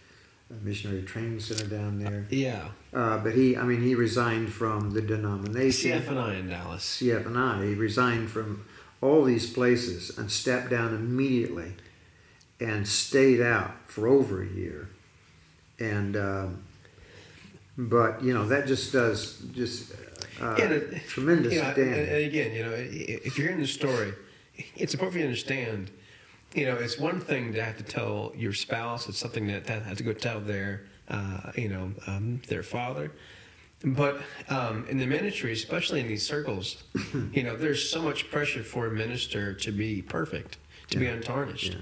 [0.62, 2.28] missionary training center down there.
[2.30, 6.84] Yeah, Uh, but he, I mean, he resigned from the denomination CFNI in Dallas.
[7.02, 7.70] CFNI.
[7.70, 8.66] He resigned from
[9.02, 11.74] all these places and stepped down immediately,
[12.60, 14.90] and stayed out for over a year.
[15.80, 16.64] And um,
[17.78, 19.94] but you know that just does just
[20.40, 22.10] uh, Yeah, tremendous You know, damage.
[22.10, 24.14] and again, you know, if you're in the story,
[24.76, 25.90] it's important for you to understand.
[26.54, 29.08] You know, it's one thing to have to tell your spouse.
[29.08, 33.12] It's something that, that have to go tell their, uh, you know, um, their father.
[33.84, 36.84] But um, in the ministry, especially in these circles,
[37.34, 40.58] you know, there's so much pressure for a minister to be perfect,
[40.90, 41.74] to be untarnished.
[41.74, 41.80] Yeah.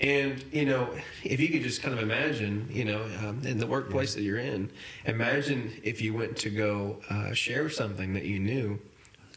[0.00, 0.90] And you know,
[1.24, 4.38] if you could just kind of imagine, you know, um, in the workplace that you're
[4.38, 4.70] in,
[5.04, 8.78] imagine if you went to go uh, share something that you knew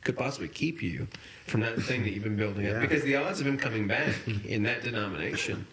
[0.03, 1.07] could possibly keep you
[1.47, 2.79] from that thing that you've been building up, Yeah.
[2.79, 4.13] because the odds of him coming back
[4.45, 5.65] in that denomination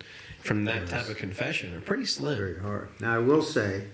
[0.43, 0.91] from that Yes.
[0.91, 2.37] type of confession are pretty slim.
[2.39, 2.89] very hard.
[3.01, 3.85] Now, I will say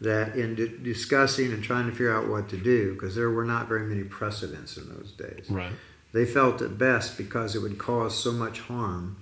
[0.00, 3.44] that in di- discussing and trying to figure out what to do, because there were
[3.44, 5.72] not very many precedents in those days, Right.
[6.12, 9.16] they felt it best because it would cause so much harm.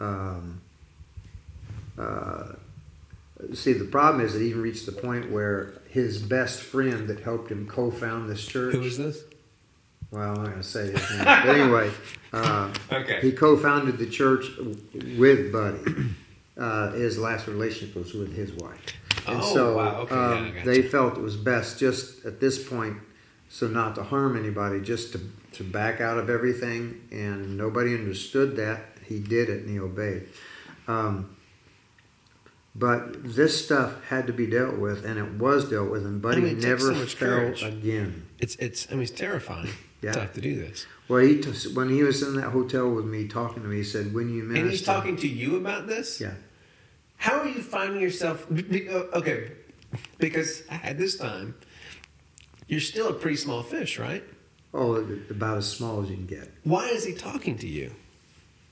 [0.00, 0.60] Um,
[1.98, 2.52] uh,
[3.52, 7.20] see, the problem is that he even reached the point where his best friend that
[7.20, 8.74] helped him co-found this church.
[8.74, 9.22] Who is this?
[10.14, 11.24] Well, I'm not going to say his name.
[11.24, 11.90] but anyway,
[12.32, 13.20] uh, Okay.
[13.20, 14.46] he co-founded the church
[15.18, 15.80] with Buddy.
[16.56, 18.78] Uh, his last relationship was with his wife,
[19.26, 20.00] and Oh, so wow.
[20.02, 20.66] Okay, um, gotcha.
[20.66, 22.98] they felt it was best just at this point,
[23.48, 25.20] so not to harm anybody, just to
[25.54, 27.00] to back out of everything.
[27.10, 30.28] And nobody understood that he did it and he obeyed.
[30.86, 31.34] Um,
[32.76, 36.42] but this stuff had to be dealt with, and it was dealt with, and Buddy
[36.42, 37.62] I mean, never so fell courage.
[37.64, 38.26] again.
[38.38, 38.86] It's it's.
[38.90, 39.70] I mean, it's terrifying
[40.04, 40.12] Yeah.
[40.12, 40.86] to have to do this.
[41.08, 43.84] Well, he t- when he was in that hotel with me talking to me, he
[43.84, 46.20] said, "When you minister," And he's talking to you about this.
[46.20, 46.34] Yeah,
[47.16, 48.46] How are you finding yourself?
[48.50, 49.52] uh, Okay,
[50.18, 51.54] because at this time,
[52.68, 54.24] you're still a pretty small fish, right?
[54.76, 54.96] oh,
[55.30, 56.50] about as small as you can get.
[56.64, 57.92] Why is he talking to you?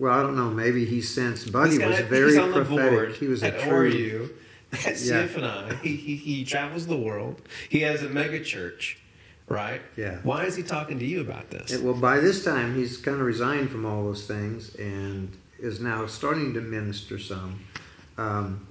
[0.01, 0.51] Well, I don't know.
[0.51, 3.17] Maybe he sensed Buddy guy- was very he's on the prophetic.
[3.17, 3.93] he was a true.
[3.93, 4.31] ORU,
[4.73, 5.29] at Yeah.
[5.29, 5.81] CFNI.
[5.83, 7.41] He, he, he travels the world.
[7.69, 8.99] He has a mega church,
[9.49, 9.81] right?
[9.97, 10.19] Yeah.
[10.23, 11.73] Why is he talking to you about this?
[11.73, 15.81] And, well, by this time, he's kind of resigned from all those things and is
[15.81, 17.61] now starting to minister some.
[18.19, 18.67] Um,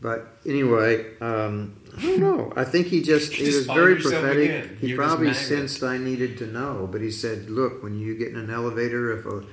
[0.00, 2.52] but anyway, um, I don't know.
[2.56, 4.78] I think he just, he just was very prophetic.
[4.78, 8.36] He probably sensed I needed to know, but he said, "Look, when you get in
[8.36, 9.44] an elevator, if a,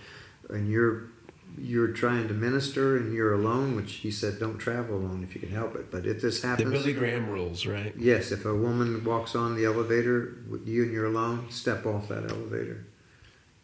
[0.54, 1.10] and you're
[1.58, 5.42] you're trying to minister and you're alone, which he said, don't travel alone if you
[5.42, 5.92] can help it.
[5.92, 7.94] But if this happens, the Billy Graham rules, right?
[7.98, 12.08] Yes, if a woman walks on the elevator with you and you're alone, step off
[12.10, 12.86] that elevator.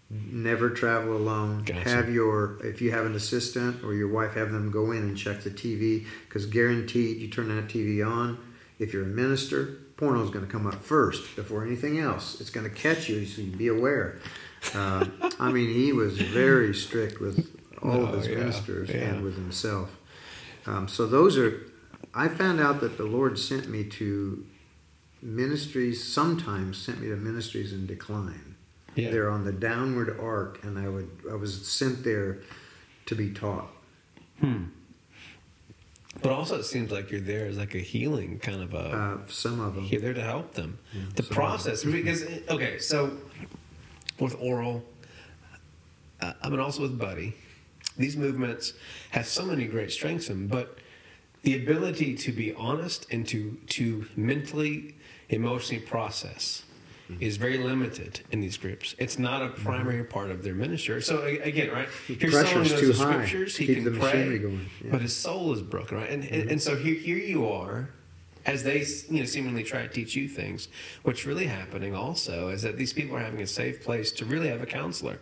[0.10, 1.64] Never travel alone.
[1.64, 1.90] Gotcha.
[1.90, 5.18] Have your if you have an assistant or your wife, have them go in and
[5.18, 8.38] check the TV because guaranteed, you turn that TV on.
[8.78, 12.40] If you're a minister, porno is going to come up first before anything else.
[12.42, 14.20] It's going to catch you, so you be aware.
[14.74, 15.06] Uh,
[15.40, 17.53] I mean, he was very strict with
[17.84, 18.96] all of Oh, his yeah, ministers yeah.
[18.96, 19.90] and with himself.
[20.66, 21.68] Um, so those are.
[22.16, 24.46] I found out that the Lord sent me to
[25.22, 26.04] ministries.
[26.04, 28.56] Sometimes sent me to ministries in decline.
[28.96, 29.10] Yeah.
[29.12, 31.10] They're on the downward arc, and I would.
[31.30, 32.40] I was sent there
[33.08, 33.68] to be taught.
[34.40, 34.66] Hmm.
[36.22, 38.78] But also, it seems like you're there as like a healing kind of a.
[38.78, 39.86] Uh, some of them.
[39.86, 40.78] You're there to help them.
[40.94, 43.18] Yeah, the process, because okay, so
[44.20, 44.84] with oral,
[46.22, 47.36] uh, I mean also with Buddy,
[47.98, 48.74] these movements
[49.12, 50.78] have so many great strengths in them, but
[51.44, 54.96] the ability to be honest and to to mentally,
[55.30, 56.64] emotionally process
[57.20, 58.96] is very limited in these groups.
[58.98, 61.02] It's not a primary part of their ministry.
[61.02, 61.90] So again, right?
[62.08, 63.58] Here's someone who knows the scriptures.
[63.58, 64.60] He can pray, going, yeah.
[64.60, 64.92] Mm-hmm.
[64.92, 66.10] but his soul is broken, right?
[66.10, 67.90] And and, and so here here you are
[68.46, 70.68] as they you know seemingly try to teach you things
[71.04, 74.50] what's really happening also is that these people are having a safe place to really
[74.50, 75.18] have a counselor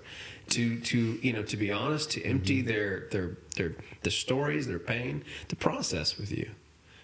[0.52, 2.68] to to you know to be honest to empty Mm-hmm.
[2.72, 3.72] their their their
[4.04, 6.50] the stories their pain to process with you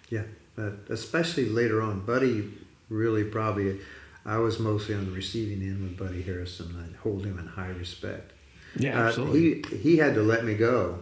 [0.10, 0.24] Yeah,
[0.56, 2.50] but especially later on, Buddy
[2.90, 3.80] really probably.
[4.26, 6.68] I was mostly on the receiving end with Buddy Harrison.
[6.84, 8.32] I hold him in high respect.
[8.76, 11.00] yeah Uh, absolutely he he had to let me go.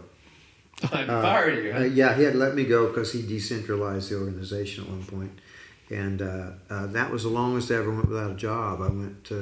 [0.92, 1.78] I'd Uh, fire you huh?
[1.80, 5.04] uh, yeah, he had to let me go because he decentralized the organization at one
[5.04, 5.32] point,
[5.90, 8.80] and uh, uh, that was the longest I ever went without a job.
[8.88, 9.38] I went to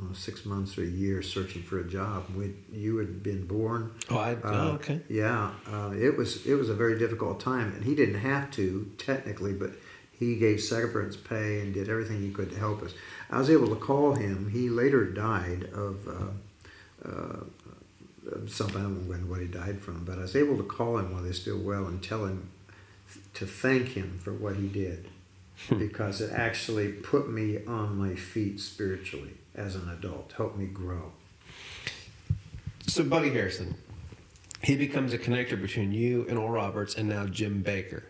[0.00, 2.24] uh, six months or a year searching for a job.
[2.36, 3.92] We, you had been born.
[4.10, 7.72] oh, I, Uh, oh okay Yeah, uh, it was it was a very difficult time,
[7.74, 9.72] and he didn't have to technically, but
[10.12, 12.92] he gave severance pay and did everything he could to help us.
[13.30, 14.50] I was able to call him.
[14.50, 16.08] He later died of.
[16.08, 17.40] Uh, uh,
[18.46, 21.12] something I don't know what he died from, but I was able to call him
[21.12, 22.50] while he's still well and tell him
[23.34, 25.08] to thank him for what he did
[25.70, 31.12] because it actually put me on my feet spiritually as an adult, helped me grow.
[32.86, 33.74] so buddy harrison
[34.62, 38.02] he becomes a connector between you and oral roberts and now jim bakker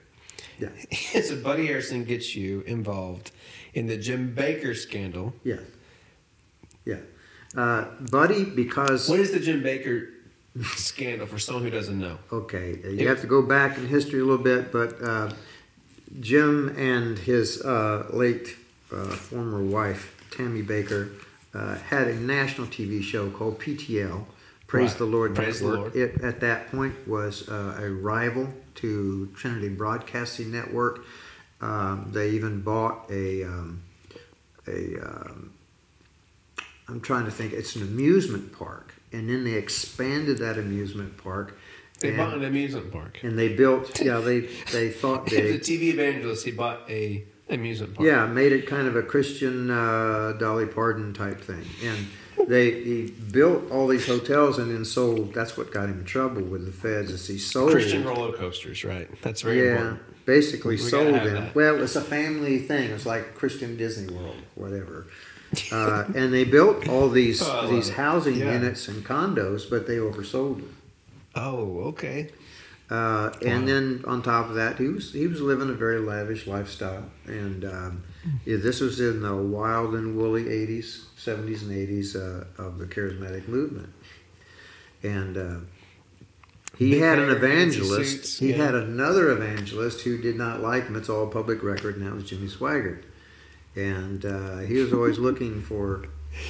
[0.58, 0.68] Yeah,
[1.22, 3.30] so buddy harrison gets you involved
[3.74, 5.60] in the jim bakker scandal yeah,
[6.84, 6.98] yeah.
[7.54, 10.08] Uh, Buddy, because What is the Jim Bakker
[10.74, 12.16] scandal for someone who doesn't know?
[12.32, 15.30] Okay, you have to go back in history a little bit, but uh,
[16.20, 18.56] Jim and his uh, late
[18.92, 21.10] uh, former wife, Tammy Bakker,
[21.54, 24.24] uh, had a national TV show called PTL,
[24.66, 24.98] Praise Right.
[24.98, 25.94] the Lord Praise the Lord.
[25.94, 31.04] It, at that point, was uh, a rival to Trinity Broadcasting Network.
[31.60, 33.82] Um, they even bought a, um,
[34.66, 35.52] a um,
[36.88, 38.94] I'm trying to think, it's an amusement park.
[39.12, 41.58] And then they expanded that amusement park.
[42.02, 43.20] They and- bought an amusement park.
[43.22, 44.40] and they built yeah they
[44.72, 48.06] they thought As a TV evangelist, he bought a amusement park.
[48.06, 52.06] yeah made it kind of a christian uh, dolly parton type thing and
[52.48, 56.42] they he built all these hotels and then sold that's what got him in trouble
[56.42, 59.08] with the feds is he sold Christian roller coasters, right?
[59.22, 60.24] That's very yeah important.
[60.26, 61.54] basically We sold them that.
[61.54, 65.06] well it's a family thing it's like christian disney world whatever
[65.70, 68.52] uh, and they built all these Oh, these housing Yeah.
[68.54, 70.76] units and condos but they oversold them
[71.34, 72.28] Oh, okay.
[72.90, 73.66] Uh, and Wow.
[73.66, 77.64] then on top of that, he was he was living a very lavish lifestyle, and
[77.64, 78.02] um,
[78.44, 82.84] yeah, this was in the wild and woolly '80s, '70s, and '80s uh, of the
[82.86, 83.88] charismatic movement.
[85.02, 85.56] And uh,
[86.76, 88.40] he Big had an evangelist.
[88.40, 88.56] he yeah.
[88.66, 90.96] had another evangelist who did not like him.
[90.96, 93.04] It's all public record, and that was Jimmy Swaggart.
[93.74, 96.04] And uh, he was always looking for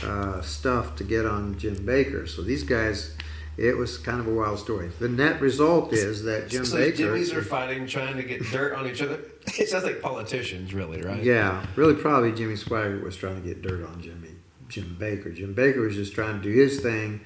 [0.04, 2.28] uh, stuff to get on Jim Bakker.
[2.28, 3.16] So these guys,
[3.56, 4.90] it was kind of a wild story.
[4.98, 7.04] The net result is that Jim so Baker.
[7.04, 9.20] Jimmys are fighting, trying to get dirt on each other.
[9.58, 11.20] It sounds like politicians, really, right?
[11.20, 14.28] Yeah, really, probably Jimmy Swaggart was trying to get dirt on Jimmy
[14.68, 15.34] Jim Bakker.
[15.34, 17.20] Jim Bakker was just trying to do his thing,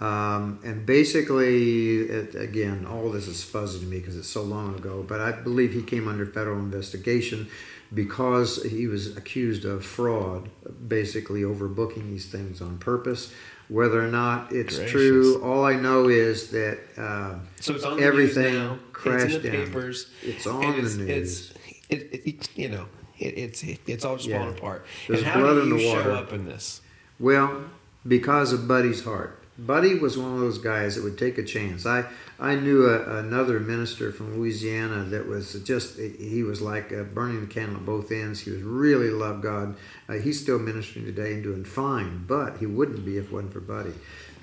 [0.00, 4.74] um, and basically, it, again, all this is fuzzy to me because it's so long
[4.74, 5.04] ago.
[5.06, 7.48] But I believe he came under federal investigation
[7.92, 10.50] because he was accused of fraud,
[10.86, 13.32] basically overbooking these things on purpose.
[13.68, 14.92] Whether or not it's Gracious.
[14.92, 18.78] true, all I know is that uh, So it's on the everything news now.
[18.92, 19.66] crashed it's in the down.
[19.66, 20.08] papers.
[20.22, 21.08] It's on and the news.
[21.08, 21.52] It's,
[21.88, 22.86] it, it, you know,
[23.18, 24.38] it, it's it's all just Yeah.
[24.38, 24.86] falling apart.
[25.08, 26.12] There's and how blood do in you the show water.
[26.12, 26.80] up in this?
[27.18, 27.64] Well,
[28.06, 29.42] because of Buddy's heart.
[29.58, 31.86] Buddy was one of those guys that would take a chance.
[31.86, 32.04] I
[32.38, 37.40] I knew a, another minister from Louisiana that was just he was like uh, burning
[37.40, 38.40] the candle at both ends.
[38.40, 39.76] He was really loved God.
[40.08, 43.54] Uh, he's still ministering today and doing fine, but he wouldn't be if it wasn't
[43.54, 43.94] for Buddy.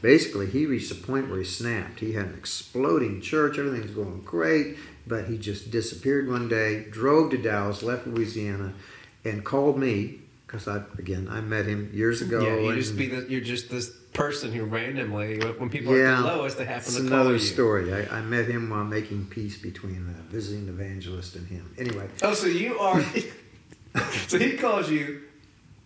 [0.02, 2.00] Basically, he reached a point where he snapped.
[2.00, 3.58] He had an exploding church.
[3.58, 6.86] Everything's going great, but he just disappeared one day.
[6.90, 8.74] Drove to Dallas, left Louisiana,
[9.24, 12.42] and called me because I again I met him years ago.
[12.42, 16.18] yeah, you just be the, you're just this person who randomly, when people are yeah,
[16.20, 17.08] at the lowest, they happen to call you.
[17.14, 17.94] another story.
[17.94, 21.74] I, I met him while making peace between the visiting evangelist and him.
[21.78, 23.04] Anyway, Oh, so you are.
[24.28, 25.22] so he calls you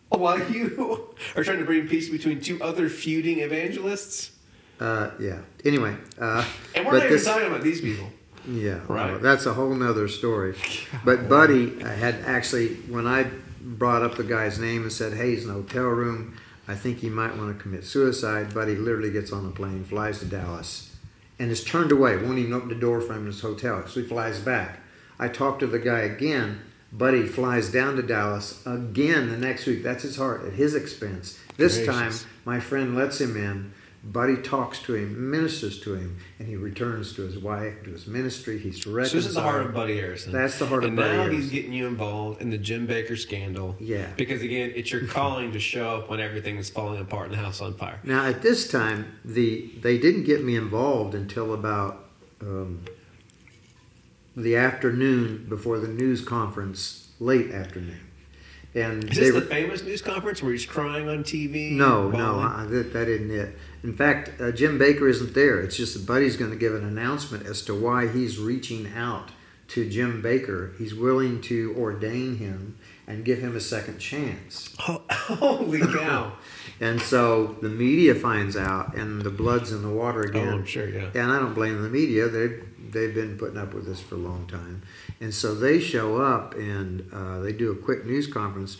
[0.09, 4.31] while you are trying to bring peace between two other feuding evangelists,
[4.79, 5.39] uh, yeah.
[5.65, 8.07] Anyway, uh, and we're but not even this- talking about these people.
[8.47, 9.11] Yeah, Right.
[9.11, 10.55] no, that's a whole nother story.
[11.03, 13.25] But Buddy uh, had actually, when I
[13.61, 16.37] brought up the guy's name and said, "Hey, he's in a hotel room.
[16.67, 19.83] I think he might want to commit suicide." but he literally gets on a plane,
[19.83, 20.95] flies to Dallas,
[21.39, 22.17] and is turned away.
[22.17, 23.85] Won't even open the door for him in his hotel.
[23.87, 24.79] So he flies back.
[25.19, 26.61] I talk to the guy again.
[26.91, 29.83] Buddy flies down to Dallas again the next week.
[29.83, 31.37] That's his heart at his expense.
[31.57, 31.95] This Gracious.
[32.23, 33.73] time, my friend lets him in.
[34.11, 38.07] Buddy talks to him, ministers to him, and he returns to his wife, to his
[38.07, 38.57] ministry.
[38.57, 40.31] He's So this is the heart of Buddy Harrison.
[40.31, 41.09] That's the heart of Buddy.
[41.09, 43.75] and Buddy now he's getting you involved in the Jim Bakker scandal.
[43.79, 44.07] Yeah.
[44.15, 47.37] Because again, it's your calling to show up when everything is falling apart and the
[47.43, 47.99] house on fire.
[48.03, 52.05] Now, at this time, the they didn't get me involved until about
[52.39, 52.85] um,
[54.35, 57.99] the afternoon before the news conference, late afternoon,
[58.75, 61.71] and Is they this were the famous news conference where he's crying on TV?
[61.71, 63.57] no, no, uh, that, that isn't it.
[63.83, 65.59] In fact, uh, Jim Bakker isn't there.
[65.59, 69.31] It's just that Buddy's going to give an announcement as to why he's reaching out
[69.69, 70.77] to Jim Bakker.
[70.77, 74.75] He's willing to ordain him and give him a second chance.
[74.89, 75.03] Oh,
[75.35, 76.31] holy cow!
[76.79, 80.47] And so the media finds out, and the blood's in the water again.
[80.47, 81.09] Oh, I'm sure, yeah.
[81.13, 82.29] And I don't blame the media.
[82.29, 84.83] They've they've been putting up with this for a long time,
[85.19, 88.77] and so they show up and uh, they do a quick news conference,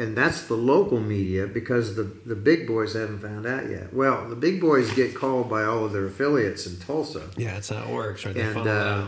[0.00, 3.92] and that's the local media because the the big boys haven't found out yet.
[3.92, 7.68] Well, the big boys get called by all of their affiliates in Tulsa, yeah, that's
[7.68, 8.36] how it works, right?
[8.36, 9.06] And uh,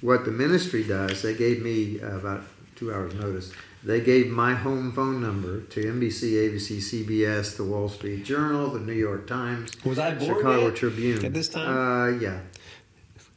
[0.00, 2.42] what the ministry does, they gave me uh, about
[2.74, 3.52] two hours notice.
[3.82, 8.80] They gave my home phone number to NBC, ABC, CBS, the Wall Street Journal, the
[8.80, 11.24] New York Times, Was I Chicago Tribune.
[11.24, 11.68] at this time?
[11.68, 12.40] Uh, yeah.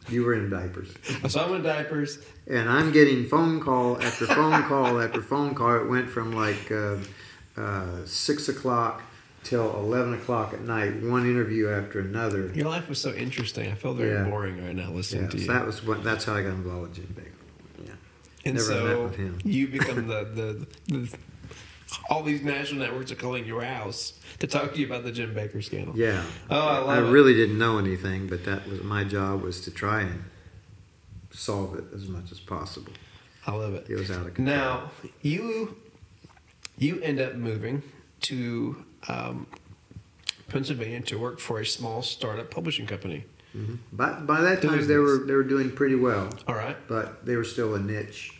[0.10, 0.94] You were in diapers.
[1.30, 2.20] so I'm in diapers.
[2.48, 5.76] And I'm getting phone call after phone call after phone call.
[5.78, 6.98] It went from like uh,
[7.56, 9.02] uh, 6 o'clock
[9.44, 12.52] till 11 o'clock at night, one interview after another.
[12.54, 13.72] Your life was so interesting.
[13.72, 14.24] I feel very Yeah.
[14.30, 15.48] boring right now listening Yeah, to so you.
[15.58, 17.86] that was what, that's how I got involved with Jim Bakker.
[17.86, 17.94] Yeah.
[18.46, 19.40] and never so met with him.
[19.44, 21.18] you become the, the, the
[22.10, 25.34] all these national networks are calling your house to talk to you about the Jim
[25.36, 25.98] Bakker scandal.
[25.98, 26.24] Yeah.
[26.50, 27.02] Oh, I it.
[27.12, 30.24] really didn't know anything, but that was my job was to try and
[31.34, 32.94] solve it as much as possible.
[33.46, 33.88] I love it.
[33.90, 34.56] It was out of control.
[34.58, 34.92] Now
[35.22, 35.76] you
[36.78, 37.84] you end up moving
[38.22, 39.48] to um,
[40.48, 43.26] Pennsylvania to work for a small startup publishing company.
[43.56, 43.78] Mhm.
[43.92, 46.76] By, by that time, they were they were doing pretty well, All right.
[46.88, 48.32] but they were still a niche.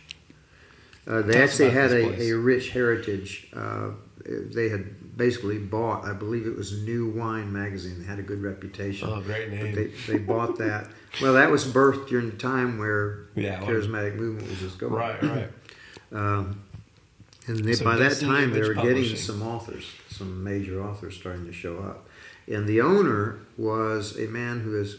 [1.06, 3.48] Uh, they Tell actually had a, a rich heritage.
[3.54, 3.90] Uh,
[4.26, 8.00] they had basically bought, I believe it was New Wine magazine.
[8.00, 9.08] They had a good reputation.
[9.12, 9.74] Oh, great But name.
[9.74, 10.88] they, they bought that.
[11.22, 14.92] Well, that was birthed during the time where Yeah, well- charismatic movement was just going.
[14.92, 15.50] Right, right.
[16.12, 16.60] Um,
[17.48, 21.44] and they, So by that time, they were getting some authors, some major authors starting
[21.46, 22.08] to show up.
[22.46, 24.98] And the owner was a man who is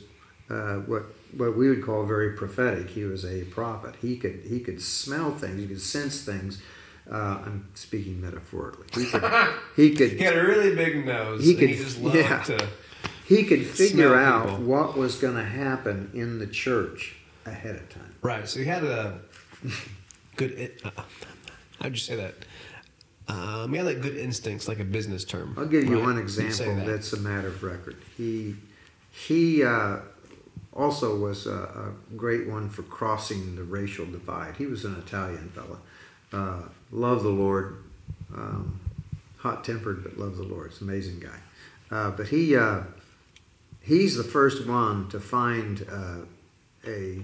[0.49, 1.03] uh, what
[1.38, 2.89] what we would call very prophetic.
[2.89, 3.95] He was a prophet.
[4.01, 5.57] He could he could smell things.
[5.59, 6.61] He could sense things.
[7.09, 9.05] Uh, I'm speaking metaphorically.
[9.05, 9.24] He could
[9.78, 11.43] he could He had a really big nose.
[11.45, 12.43] He and could- he just loved yeah.
[12.43, 12.68] to.
[13.28, 14.63] He could figure out people.
[14.65, 17.15] what was going to happen in the church
[17.45, 18.15] ahead of time.
[18.21, 18.47] Right.
[18.47, 19.19] So he had a
[20.36, 20.71] good.
[20.84, 21.01] Uh,
[21.82, 22.34] how'd you say that?
[23.28, 25.55] Um, he had like good instincts, like a business term.
[25.57, 26.05] I'll give you right?
[26.05, 26.86] one example that.
[26.86, 27.97] that's a matter of record.
[28.15, 28.55] He
[29.11, 29.97] he uh,
[30.73, 34.57] also was a, a great one for crossing the racial divide.
[34.57, 35.80] He was an Italian fella,
[36.34, 37.78] uh, loved the Lord,
[38.36, 38.80] um,
[39.38, 40.71] hot tempered but loved the Lord.
[40.71, 41.39] It's an amazing guy.
[41.89, 42.82] Uh, but he uh,
[43.86, 46.25] he's the first one to find uh,
[46.88, 47.21] a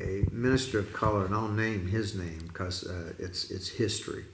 [0.00, 4.24] a minister of color, and I'll name his name because uh, it's it's history.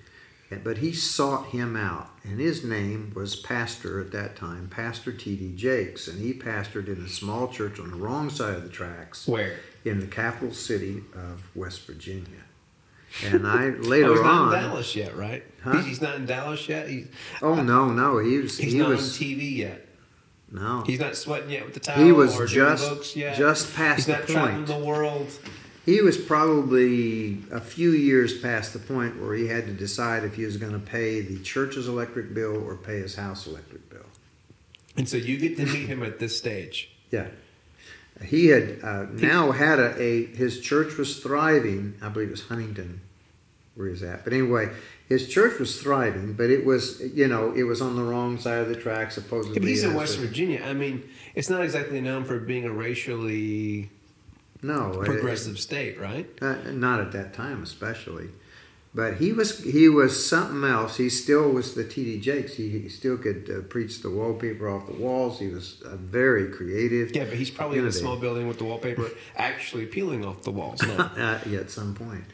[0.65, 5.55] But he sought him out, and his name was pastor at that time, Pastor T.D.
[5.55, 9.29] Jakes, and he pastored in a small church on the wrong side of the tracks
[9.29, 9.61] Where?
[9.85, 12.43] in the capital city of West Virginia.
[13.25, 15.45] And I Oh, later he's not on, in Dallas yet, right?
[15.63, 15.77] Huh?
[15.77, 16.89] He's, he's not in Dallas yet.
[16.89, 17.07] He's,
[17.43, 19.87] oh no, no, he was he's he not was on TV yet.
[20.53, 22.05] No, He's not sweating yet with the towel.
[22.05, 24.67] he was just just past He's the point.
[24.67, 25.29] the world.
[25.87, 30.35] He was probably a few years past the point where he had to decide if
[30.35, 34.05] he was going to pay the church's electric bill or pay his house electric bill.
[34.97, 36.91] And so you get to meet him at this stage.
[37.11, 37.29] Yeah.
[38.23, 41.95] He had uh, now had a, a, his church was thriving.
[42.03, 43.01] I believe it was Huntington
[43.75, 44.25] where he's at.
[44.25, 44.69] But anyway,
[45.11, 48.61] his church was thriving, but it was, you know, it was on the wrong side
[48.61, 49.57] of the track, supposedly.
[49.57, 50.63] Yeah, but he's in West Virginia.
[50.65, 51.03] I mean,
[51.35, 53.91] it's not exactly known for being a racially
[54.63, 55.03] No.
[55.03, 56.31] it- progressive state, right?
[56.41, 58.29] Uh, not at that time, especially.
[58.95, 60.97] But he was he was something else.
[60.97, 62.19] He still was the T.D.
[62.21, 62.55] Jakes.
[62.55, 65.39] He, he still could uh, preach the wallpaper off the walls.
[65.39, 67.15] He was uh, very creative.
[67.15, 70.51] Yeah, but he's probably in a small building with the wallpaper actually peeling off the
[70.51, 71.13] walls now.
[71.17, 72.25] uh, yeah, at some point.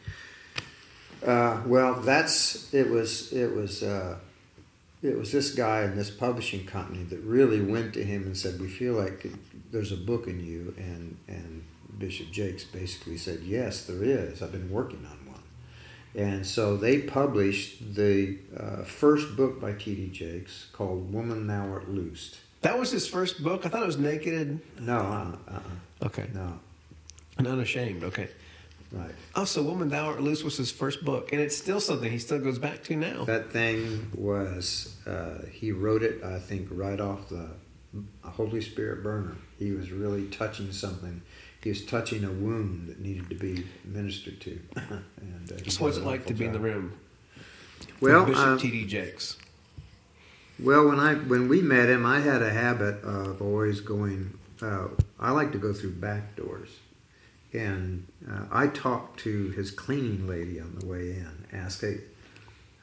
[1.25, 4.17] Uh, well, that's it was it was uh,
[5.01, 8.59] it was this guy in this publishing company that really went to him and said,
[8.59, 9.25] "We feel like
[9.71, 11.63] there's a book in you," and and
[11.97, 14.41] Bishop Jakes basically said, "Yes, there is.
[14.41, 15.41] I've been working on one."
[16.15, 20.09] And so they published the uh, first book by T.D.
[20.09, 23.65] Jakes called "Woman Thou Art Loosed." That was his first book.
[23.65, 24.59] I thought it was Naked.
[24.79, 25.59] No, uh, uh,
[26.05, 26.27] Okay.
[26.33, 26.59] no,
[27.37, 28.03] And Unashamed.
[28.03, 28.29] Okay.
[28.91, 29.11] Right.
[29.35, 32.19] Oh, so Woman Thou Art Loose was his first book, and it's still something he
[32.19, 33.25] still goes back to now.
[33.25, 37.49] That thing was, uh, he wrote it, I think, right off the
[38.23, 39.35] Holy Spirit burner.
[39.59, 41.21] He was really touching something.
[41.63, 44.59] He was touching a wound that needed to be ministered to.
[44.75, 46.93] and, uh, So what's it like to be in the room?
[47.99, 48.85] Well, with Bishop uh, T.D.
[48.85, 49.37] Jakes.
[50.59, 54.37] Well, when I when we met him, I had a habit of always going.
[54.61, 54.87] Uh,
[55.19, 56.69] I like to go through back doors,
[57.53, 61.45] and uh, I talked to his cleaning lady on the way in.
[61.53, 61.99] Asked, "Hey,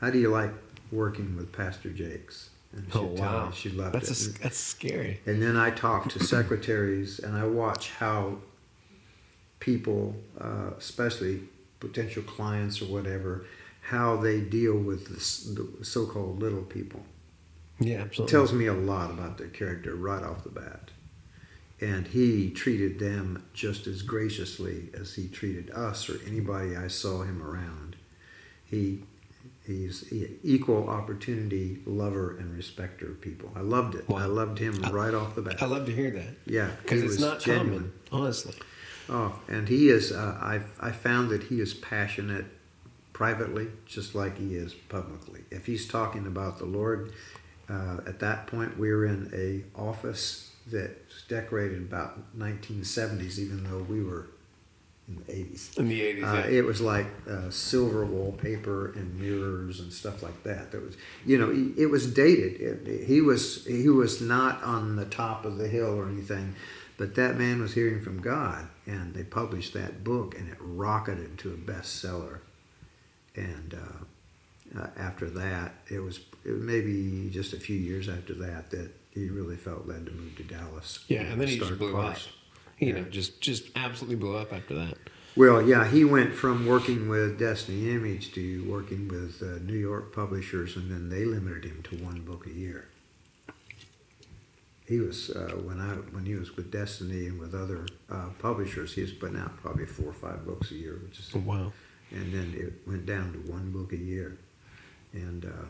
[0.00, 0.52] how do you like
[0.92, 4.36] working with Pastor Jakes?" And she'd Oh tell wow, me she loved that's it.
[4.36, 5.20] A, that's scary.
[5.26, 8.38] And then I talk to secretaries and I watch how
[9.60, 11.42] people, uh, especially
[11.80, 13.44] potential clients or whatever,
[13.82, 17.04] how they deal with the, the so-called little people.
[17.80, 18.30] Yeah, It absolutely.
[18.32, 20.90] tells me a lot about their character right off the bat.
[21.80, 27.22] And he treated them just as graciously as he treated us or anybody I saw
[27.22, 27.96] him around.
[28.64, 29.02] He
[29.66, 30.04] he's
[30.42, 33.50] equal opportunity lover and respecter of people.
[33.56, 34.08] I loved it.
[34.08, 34.18] Wow.
[34.18, 35.62] I loved him right off the bat.
[35.62, 37.92] I love to hear that Yeah, because it's not genuine.
[38.10, 38.54] common, honestly.
[39.08, 40.12] Oh, and he is.
[40.12, 42.46] Uh, I I found that he is passionate
[43.12, 45.40] privately, just like he is publicly.
[45.50, 47.12] If he's talking about the Lord,
[47.68, 54.02] uh, at that point we're in a office that's decorated about 1970s, even though we
[54.02, 54.26] were
[55.06, 55.78] in the 80s.
[55.78, 56.58] In the eighties, Uh, yeah.
[56.58, 60.72] it was like uh, silver wallpaper and mirrors and stuff like that.
[60.72, 60.96] That was,
[61.26, 62.60] you know, it was dated.
[62.60, 66.54] It- he was he was not on the top of the hill or anything,
[66.96, 71.36] but that man was hearing from God, and they published that book, and it rocketed
[71.40, 72.38] to a bestseller.
[73.36, 78.32] And uh, uh, after that, it was it was maybe just a few years after
[78.34, 81.04] that that he really felt led to move to Dallas.
[81.08, 82.16] yeah, and then he just blew up.
[82.78, 83.00] You Yeah.
[83.02, 84.98] know, just just absolutely blew up after that.
[85.36, 90.14] Well, yeah, he went from working with Destiny Image to working with uh, New York
[90.14, 92.86] publishers, and then they limited him to one book a year.
[94.86, 98.92] He was uh, when I when he was with Destiny and with other uh, publishers,
[98.92, 101.72] he was putting out probably four or five books a year, which is, Oh, wow.
[102.10, 104.36] and then it went down to one book a year,
[105.12, 105.44] and.
[105.46, 105.66] Uh,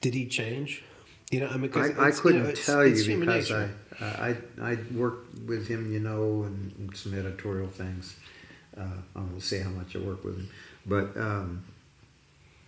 [0.00, 0.82] Did he change?
[1.30, 3.50] You know, I mean, I, I couldn't know, tell it's you because.
[3.50, 3.68] I,
[4.00, 8.16] I I worked with him, you know, and, some editorial things.
[8.76, 8.82] Uh,
[9.14, 10.48] I won't say how much I worked with him,
[10.84, 11.64] but um,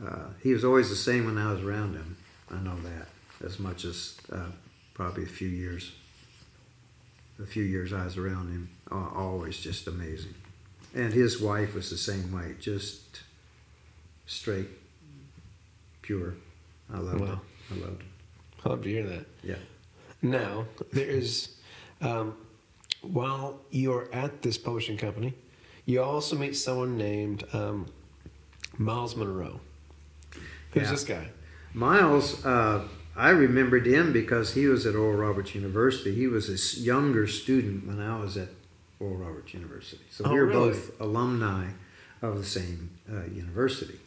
[0.04, 2.16] uh, he was always the same when I was around him.
[2.50, 3.08] I know that
[3.46, 4.46] as much as uh,
[4.94, 5.92] probably a few years.
[7.40, 10.34] A few years I was around him, always just amazing,
[10.92, 13.20] and his wife was the same way, just
[14.26, 14.66] straight,
[16.02, 16.34] pure.
[16.92, 17.26] I loved Wow.
[17.70, 17.74] it.
[17.74, 18.07] I loved it.
[18.64, 19.26] I love to hear that.
[19.42, 19.54] Yeah.
[20.22, 21.56] Now, there's,
[22.00, 22.34] um,
[23.02, 25.34] while you're at this publishing company,
[25.86, 27.86] you also meet someone named um,
[28.76, 29.60] Myles Munroe.
[30.72, 30.90] Who's Yeah.
[30.90, 31.28] this guy?
[31.72, 32.86] Myles, uh,
[33.16, 36.14] I remembered him because he was at Oral Roberts University.
[36.14, 38.48] He was a younger student when I was at
[39.00, 40.04] Oral Roberts University.
[40.10, 40.70] So Oh, we were really?
[40.70, 41.70] both alumni
[42.22, 43.98] of the same uh, university.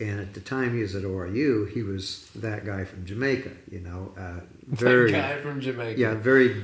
[0.00, 3.78] And at the time he was at ORU, he was that guy from Jamaica, you
[3.78, 6.00] know, uh, very, that guy from Jamaica.
[6.00, 6.62] yeah, very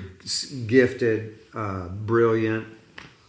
[0.66, 2.66] gifted, uh, brilliant,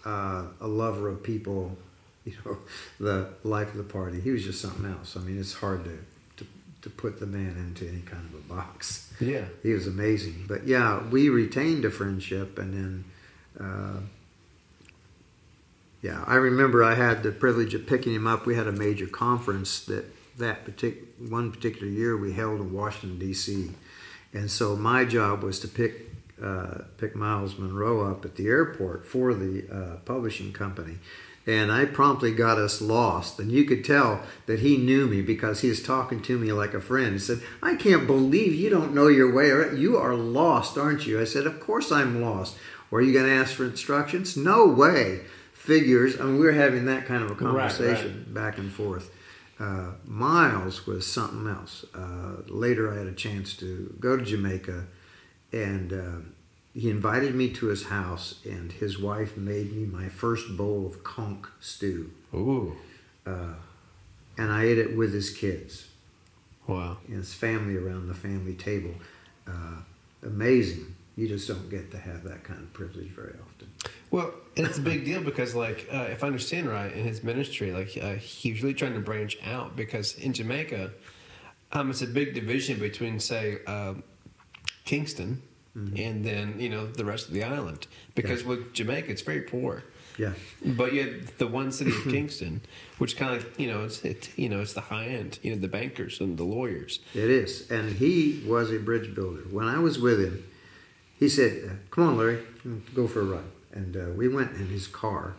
[0.04, 1.78] uh, a lover of people,
[2.26, 2.58] you know,
[3.00, 4.20] the life of the party.
[4.20, 5.16] He was just something else.
[5.16, 6.00] I mean, it's hard to,
[6.38, 6.48] to,
[6.82, 9.14] to put the man into any kind of a box.
[9.20, 9.46] Yeah.
[9.62, 10.46] He was amazing.
[10.48, 13.04] But yeah, we retained a friendship, and then,
[13.60, 14.00] uh,
[16.02, 18.46] yeah, I remember I had the privilege of picking him up.
[18.46, 20.06] We had a major conference that
[20.38, 23.72] that partic- one particular year we held in Washington D.C.,
[24.34, 29.06] and so my job was to pick uh, pick Myles Munroe up at the airport
[29.06, 30.98] for the uh, publishing company.
[31.46, 33.40] And I promptly got us lost.
[33.40, 36.74] And you could tell that he knew me because he was talking to me like
[36.74, 37.14] a friend.
[37.14, 39.48] He said, I can't believe you don't know your way.
[39.76, 41.20] You are lost, aren't you?
[41.20, 42.58] I said, Of course I'm lost.
[42.92, 44.36] Are you going to ask for instructions?
[44.36, 45.22] No way.
[45.62, 46.20] Figures.
[46.20, 47.70] I mean, we were having that kind of a Right, right.
[47.72, 49.12] conversation back and forth.
[49.60, 51.86] Uh, Myles was something else.
[51.94, 54.88] Uh, later, I had a chance to go to Jamaica,
[55.54, 56.18] and uh,
[56.74, 61.04] he invited me to his house, and his wife made me my first bowl of
[61.04, 62.76] conch stew, Ooh.
[63.28, 63.54] uh,
[64.40, 65.90] and I ate it with his kids
[66.66, 66.98] Wow.
[67.08, 68.96] and his family around the family table.
[69.48, 69.82] Uh,
[70.24, 70.96] amazing.
[71.16, 73.51] You just don't get to have that kind of privilege very often.
[74.10, 77.72] Well, it's a big deal because, like, uh, if I understand right, in his ministry,
[77.72, 80.92] like, uh, he was really trying to branch out because in Jamaica,
[81.72, 84.04] um, it's a big division between, say, um
[84.86, 85.42] Kingston
[85.74, 87.88] and then you know the rest of the island.
[88.16, 89.84] Because with Jamaica, it's very poor.
[90.18, 90.34] Yeah.
[90.66, 92.62] But yet, the one city of Kingston,
[92.98, 95.62] which kind of you know it's it, you know it's the high end, you know
[95.62, 97.00] the bankers and the lawyers.
[97.14, 97.70] It is.
[97.72, 99.44] And he was a bridge builder.
[99.50, 100.44] When I was with him,
[101.18, 102.40] he said, uh, Come on, Larry,
[102.94, 103.44] go for a ride.
[103.74, 105.36] And uh, we went in his car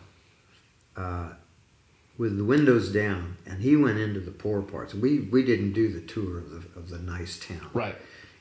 [0.95, 1.29] uh,
[2.17, 4.93] with the windows down, and he went into the poor parts.
[4.93, 7.69] We, we didn't do the tour of the, of the nice town.
[7.73, 7.95] Right.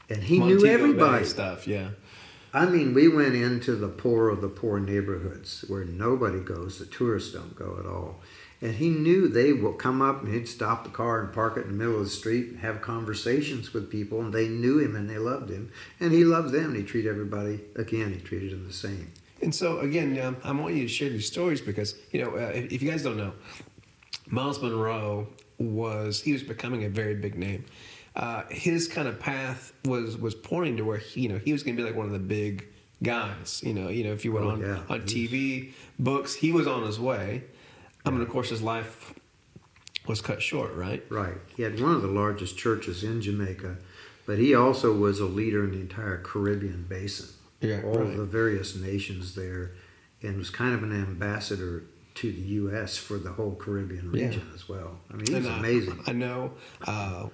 [0.08, 1.24] And he Montego knew Bay everybody.
[1.24, 1.66] stuff.
[1.66, 1.90] Yeah.
[2.54, 6.84] I mean, we went into the poor of the poor neighborhoods where nobody goes, the
[6.84, 8.20] tourists don't go at all.
[8.60, 11.62] And he knew they would come up and he'd stop the car and park it
[11.62, 14.94] in the middle of the street and have conversations with people, and they knew him
[14.94, 15.72] and they loved him.
[15.98, 19.12] And he loved them, and he treated everybody, again, he treated them the same.
[19.42, 22.52] And so again, um, I want you to share these stories because you know, uh,
[22.54, 23.32] if, you guys don't know,
[24.28, 25.26] Myles Munroe
[25.58, 27.64] was he was becoming a very big name.
[28.14, 31.62] Uh, his kind of path was was pointing to where he, you know he was
[31.62, 32.66] going to be like one of the big
[33.02, 33.60] guys.
[33.64, 34.82] You know, you know if you went Oh, on yeah.
[34.88, 37.44] on TV, books, he was on his way.
[38.04, 39.14] I mean, of course, his life
[40.06, 41.04] was cut short, right?
[41.08, 41.36] Right.
[41.56, 43.78] He had one of the largest churches in Jamaica,
[44.26, 47.28] but he also was a leader in the entire Caribbean basin.
[47.62, 48.10] Yeah, all right.
[48.10, 49.72] of the various nations there,
[50.22, 51.84] and was kind of an ambassador
[52.16, 52.96] to the U.S.
[52.98, 54.26] for the whole Caribbean Yeah.
[54.26, 54.98] region as well.
[55.10, 56.02] I mean, he was uh, amazing.
[56.06, 56.52] I know
[56.86, 57.28] uh,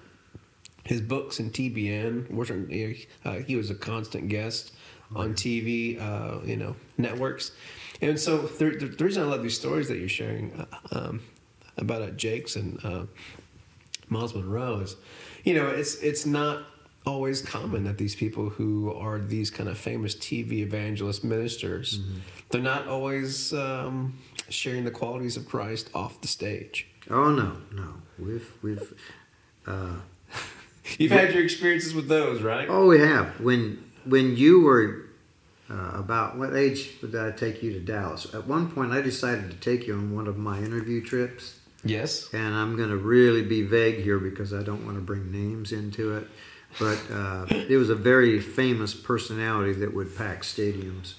[0.84, 2.30] his books in TBN.
[2.30, 2.88] Wasn't you
[3.24, 4.72] know, uh, he was a constant guest
[5.16, 7.52] on TV, uh, you know, networks.
[8.02, 11.22] And so the, the, the reason I love these stories that you're sharing uh, um,
[11.78, 13.06] about uh, Jake's and uh,
[14.08, 14.96] Myles Munroe is,
[15.44, 16.64] you know, it's it's not
[17.08, 22.00] always common that these people who are these kind of famous TV evangelist ministers,
[22.50, 26.86] they're not always um, sharing the qualities of Christ off the stage.
[27.10, 28.94] Oh no, no, we've we've.
[29.66, 29.94] Uh,
[30.98, 32.66] You've had your experiences with those, right?
[32.68, 33.40] oh, we have.
[33.40, 35.06] When when you were
[35.70, 38.32] uh, about what age did I take you to Dallas?
[38.34, 41.54] At one point, I decided to take you on one of my interview trips.
[41.84, 42.28] Yes.
[42.34, 45.70] and I'm going to really be vague here because I don't want to bring names
[45.70, 46.26] into it.
[46.78, 51.14] But uh, it was a very famous personality that would pack stadiums.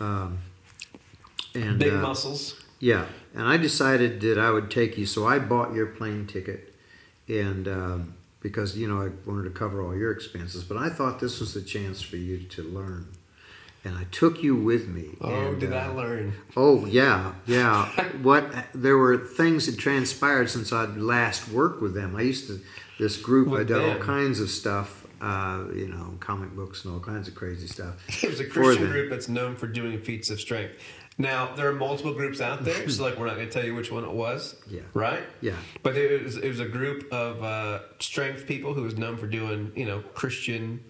[0.00, 0.38] Um,
[1.54, 2.60] and Big uh, muscles.
[2.80, 6.74] Yeah, and I decided that I would take you, so I bought your plane ticket,
[7.28, 11.20] and um, because you know I wanted to cover all your expenses, but I thought
[11.20, 13.08] this was a chance for you to learn,
[13.84, 15.16] and I took you with me.
[15.20, 16.34] Oh, and, did uh, I learn?
[16.56, 17.86] Oh yeah, yeah.
[18.22, 22.16] what there were things that transpired since I'd last worked with them.
[22.16, 22.60] I used to
[22.98, 23.48] this group.
[23.48, 24.02] I With did all them?
[24.02, 27.94] kinds of stuff, uh, you know, comic books and all kinds of crazy stuff.
[28.24, 30.74] It was a Christian group that's known for doing feats of strength.
[31.16, 33.72] Now there are multiple groups out there, so like we're not going to tell you
[33.76, 34.56] which one it was.
[34.68, 34.80] Yeah.
[34.94, 35.22] Right.
[35.40, 35.54] Yeah.
[35.84, 39.28] But it was, it was a group of uh, strength people who was known for
[39.28, 40.80] doing you know Christian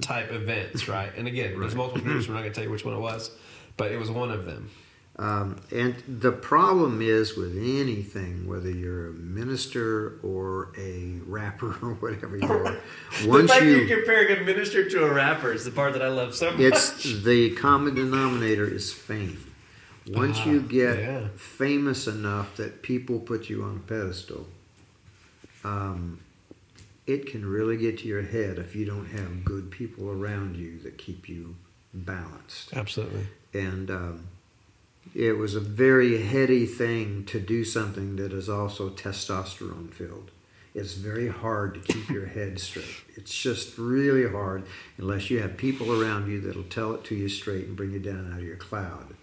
[0.00, 1.12] type events, right?
[1.16, 2.26] And again, there's multiple groups.
[2.26, 3.30] We're not going to tell you which one it was,
[3.76, 4.70] but it was one of them.
[5.18, 11.94] Um, and the problem is with anything, whether you're a minister or a rapper or
[11.94, 12.76] whatever you are,
[13.22, 15.94] the once fact you, that you're comparing a minister to a rapper is the part
[15.94, 16.60] that I love so much.
[16.60, 19.38] it's the common denominator is fame.
[20.08, 21.28] Once Ah, you get yeah.
[21.36, 24.46] famous enough that people put you on a pedestal,
[25.64, 26.20] um,
[27.06, 30.78] it can really get to your head if you don't have good people around you
[30.80, 31.56] that keep you
[31.94, 32.72] balanced.
[32.76, 33.26] Absolutely.
[33.54, 34.28] and um,
[35.14, 40.30] it was a very heady thing to do something that is also testosterone filled.
[40.74, 43.02] It's very hard to keep your head straight.
[43.14, 44.64] It's just really hard
[44.98, 47.98] unless you have people around you that'll tell it to you straight and bring you
[47.98, 49.14] down out of your cloud.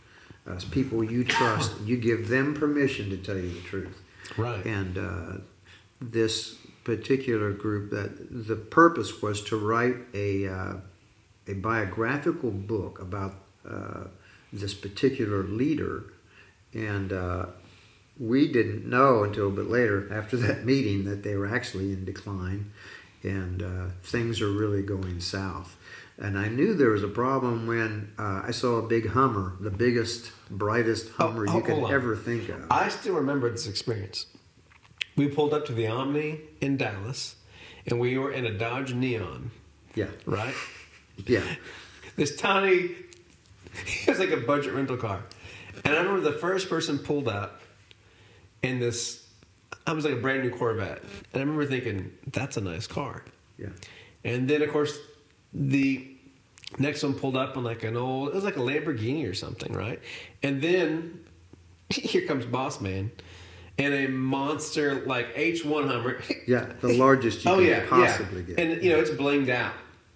[0.47, 1.71] Uh, it's people you trust.
[1.85, 4.01] You give them permission to tell you the truth.
[4.35, 4.65] Right.
[4.65, 5.37] And uh,
[6.01, 10.73] this particular group, that the purpose was to write a uh,
[11.47, 13.35] a biographical book about
[13.69, 14.05] uh,
[14.53, 16.05] this particular leader,
[16.73, 17.47] and uh,
[18.19, 22.05] we didn't know until a bit later after that meeting that they were actually in
[22.05, 22.71] decline,
[23.23, 25.77] and uh, things are really going south.
[26.17, 29.71] And I knew there was a problem when uh, I saw a big Hummer, the
[29.71, 32.67] biggest, brightest Oh, Hummer oh, you could ever think of.
[32.69, 34.27] I still remember this experience.
[35.15, 37.35] We pulled up to the Omni in Dallas,
[37.87, 39.51] and we were in a Dodge Neon,
[39.95, 40.55] yeah, right?
[41.25, 41.43] yeah.
[42.15, 42.91] This tiny,
[43.85, 45.23] it was like a budget rental car.
[45.85, 47.61] And I remember the first person pulled up
[48.61, 49.27] in this,
[49.85, 51.01] I was like a brand new Corvette.
[51.01, 53.25] And I remember thinking, that's a nice car.
[53.57, 53.69] Yeah.
[54.23, 54.97] And then, of course,
[55.53, 56.07] the
[56.79, 59.73] next one pulled up on like an old, it was like a Lamborghini or something,
[59.73, 59.99] right?
[60.41, 61.25] And then
[61.89, 63.11] here comes Boss Man
[63.77, 66.21] and a monster like H1 Hummer.
[66.47, 68.55] Yeah, the largest you oh, can yeah, possibly yeah.
[68.55, 68.59] get.
[68.59, 69.73] And, you know, it's blinged out.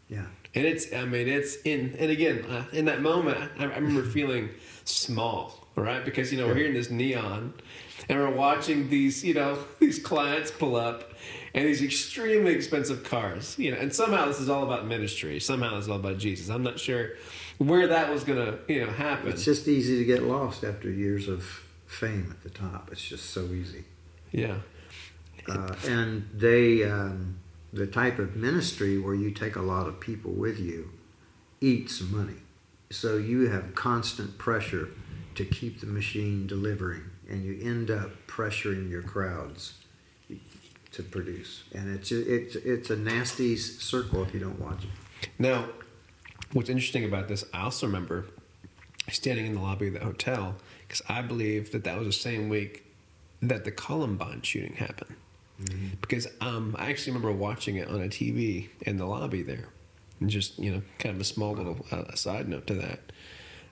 [0.08, 0.26] yeah.
[0.58, 4.02] And it's, I mean, it's in, and again, uh, in that moment, I, I remember
[4.02, 4.50] feeling
[4.86, 6.04] small, right?
[6.04, 7.54] Because, you know, we're hearing this neon
[8.10, 11.14] and we're watching these, you know, these clients pull up
[11.54, 15.40] and these extremely expensive cars, you know, and somehow this is all about ministry.
[15.40, 16.50] Somehow this is all about Jesus.
[16.50, 17.12] I'm not sure
[17.60, 19.30] where that was going to, you know, happen.
[19.30, 21.44] It's just easy to get lost after years of
[21.86, 22.90] fame at the top.
[22.92, 23.84] It's just so easy.
[24.32, 24.56] yeah.
[25.48, 27.38] Uh, and they, um,
[27.74, 30.92] the type of ministry where you take a lot of people with you,
[31.62, 32.42] eats money.
[32.90, 34.90] So you have constant pressure
[35.36, 39.74] to keep the machine delivering, and you end up pressuring your crowds
[40.94, 41.64] to produce.
[41.74, 45.30] And it's it's it's a nasty circle if you don't watch it.
[45.38, 45.68] Now,
[46.54, 48.26] what's interesting about this, I also remember
[49.10, 50.56] standing in the lobby of the hotel
[50.88, 52.86] because I believe that that was the same week
[53.42, 55.16] that the Columbine shooting happened.
[56.02, 59.66] Because um, I actually remember watching it on a TV in the lobby there.
[60.20, 63.00] And just, you know, kind of a small little uh, side note to that.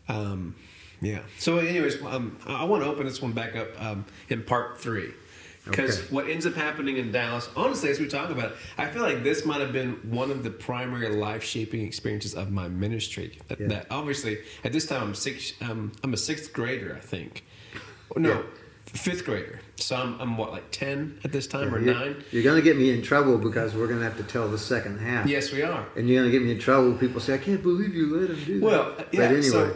[0.07, 0.55] Um,
[1.01, 1.19] yeah.
[1.39, 5.11] So, anyways, um, I want to open this one back up um, in part three.
[5.65, 6.07] Because Okay.
[6.13, 9.23] what ends up happening in Dallas, honestly, as we talk about it, I feel like
[9.23, 13.39] this might have been one of the primary life shaping experiences of my ministry.
[13.47, 13.67] That, Yeah.
[13.69, 15.53] that obviously, at this time, I'm six.
[15.61, 17.45] Um, I'm a sixth grader, I think.
[18.15, 18.41] No, Yeah.
[18.85, 19.61] fifth grader.
[19.77, 22.23] So I'm, I'm what, like ten at this time or You're, nine?
[22.31, 24.57] you're going to get me in trouble because we're going to have to tell the
[24.57, 25.27] second half.
[25.27, 25.85] Yes, we are.
[25.97, 26.93] And you're going to get me in trouble.
[26.93, 28.65] People say, I can't believe you let him do that.
[28.65, 29.23] Well, but yeah.
[29.23, 29.75] anyway, So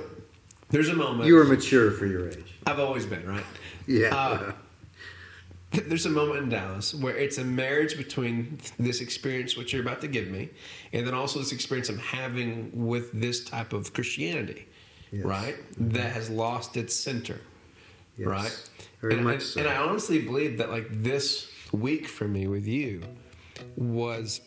[0.70, 1.28] there's a moment.
[1.28, 2.56] you were mature for your age.
[2.66, 3.44] I've always been right.
[3.88, 4.16] Yeah.
[4.16, 4.52] Uh,
[5.72, 10.02] There's a moment in Dallas where it's a marriage between this experience, which you're about
[10.02, 10.50] to give me,
[10.94, 14.66] and then also this experience I'm having with this type of Christianity,
[15.12, 15.24] Yes.
[15.26, 15.56] right?
[15.78, 17.40] That has lost its center,
[18.20, 18.28] Yes.
[18.28, 18.70] right?
[19.02, 19.60] Very and, much and, so.
[19.62, 23.02] and I honestly believe that, like, this week for me with you
[23.76, 24.42] was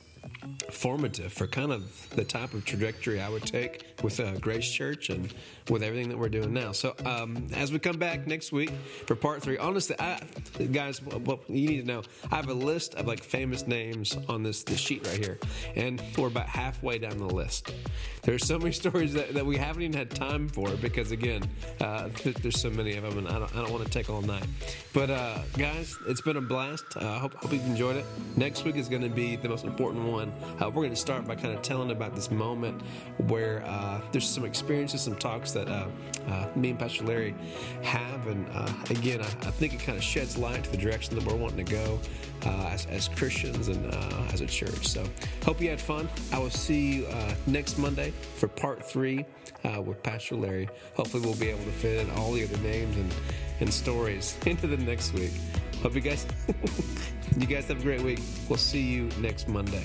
[0.70, 5.10] formative for kind of the type of trajectory I would take with uh, Grace Church
[5.10, 5.32] and
[5.70, 6.72] with everything that we're doing now.
[6.72, 8.70] So um, as we come back next week
[9.06, 10.20] for part three, honestly, I,
[10.72, 14.42] guys, what you need to know, I have a list of like famous names on
[14.42, 15.38] this, this sheet right here,
[15.76, 17.72] and we're about halfway down the list.
[18.22, 21.42] There's so many stories that, that we haven't even had time for because again,
[21.80, 24.10] uh, th- there's so many of them, and I don't, I don't want to take
[24.10, 24.46] all night.
[24.92, 26.84] But uh, guys, it's been a blast.
[26.96, 28.04] Uh, I hope, hope you've enjoyed it.
[28.36, 30.32] Next week is going to be the most important one.
[30.60, 32.80] Uh, we're going to start by kind of telling about this moment
[33.28, 35.86] where uh, there's some experiences, some talks that uh,
[36.28, 37.34] uh, me and Pastor Larry
[37.82, 38.26] have.
[38.26, 41.24] And uh, again, I, I, think it kind of sheds light to the direction that
[41.24, 41.98] we're wanting to go
[42.44, 43.94] as, as, Christians and
[44.32, 44.86] as a church.
[44.88, 45.04] So,
[45.44, 46.08] hope you had fun.
[46.32, 47.08] I will see you
[47.46, 49.24] next Monday for part three
[49.84, 50.68] with Pastor Larry.
[50.94, 53.14] Hopefully, we'll be able to fit in all the other names and,
[53.60, 55.32] and stories into the next week.
[55.82, 56.26] Hope you guys,
[57.38, 58.20] you guys have a great week.
[58.48, 59.84] We'll see you next Monday.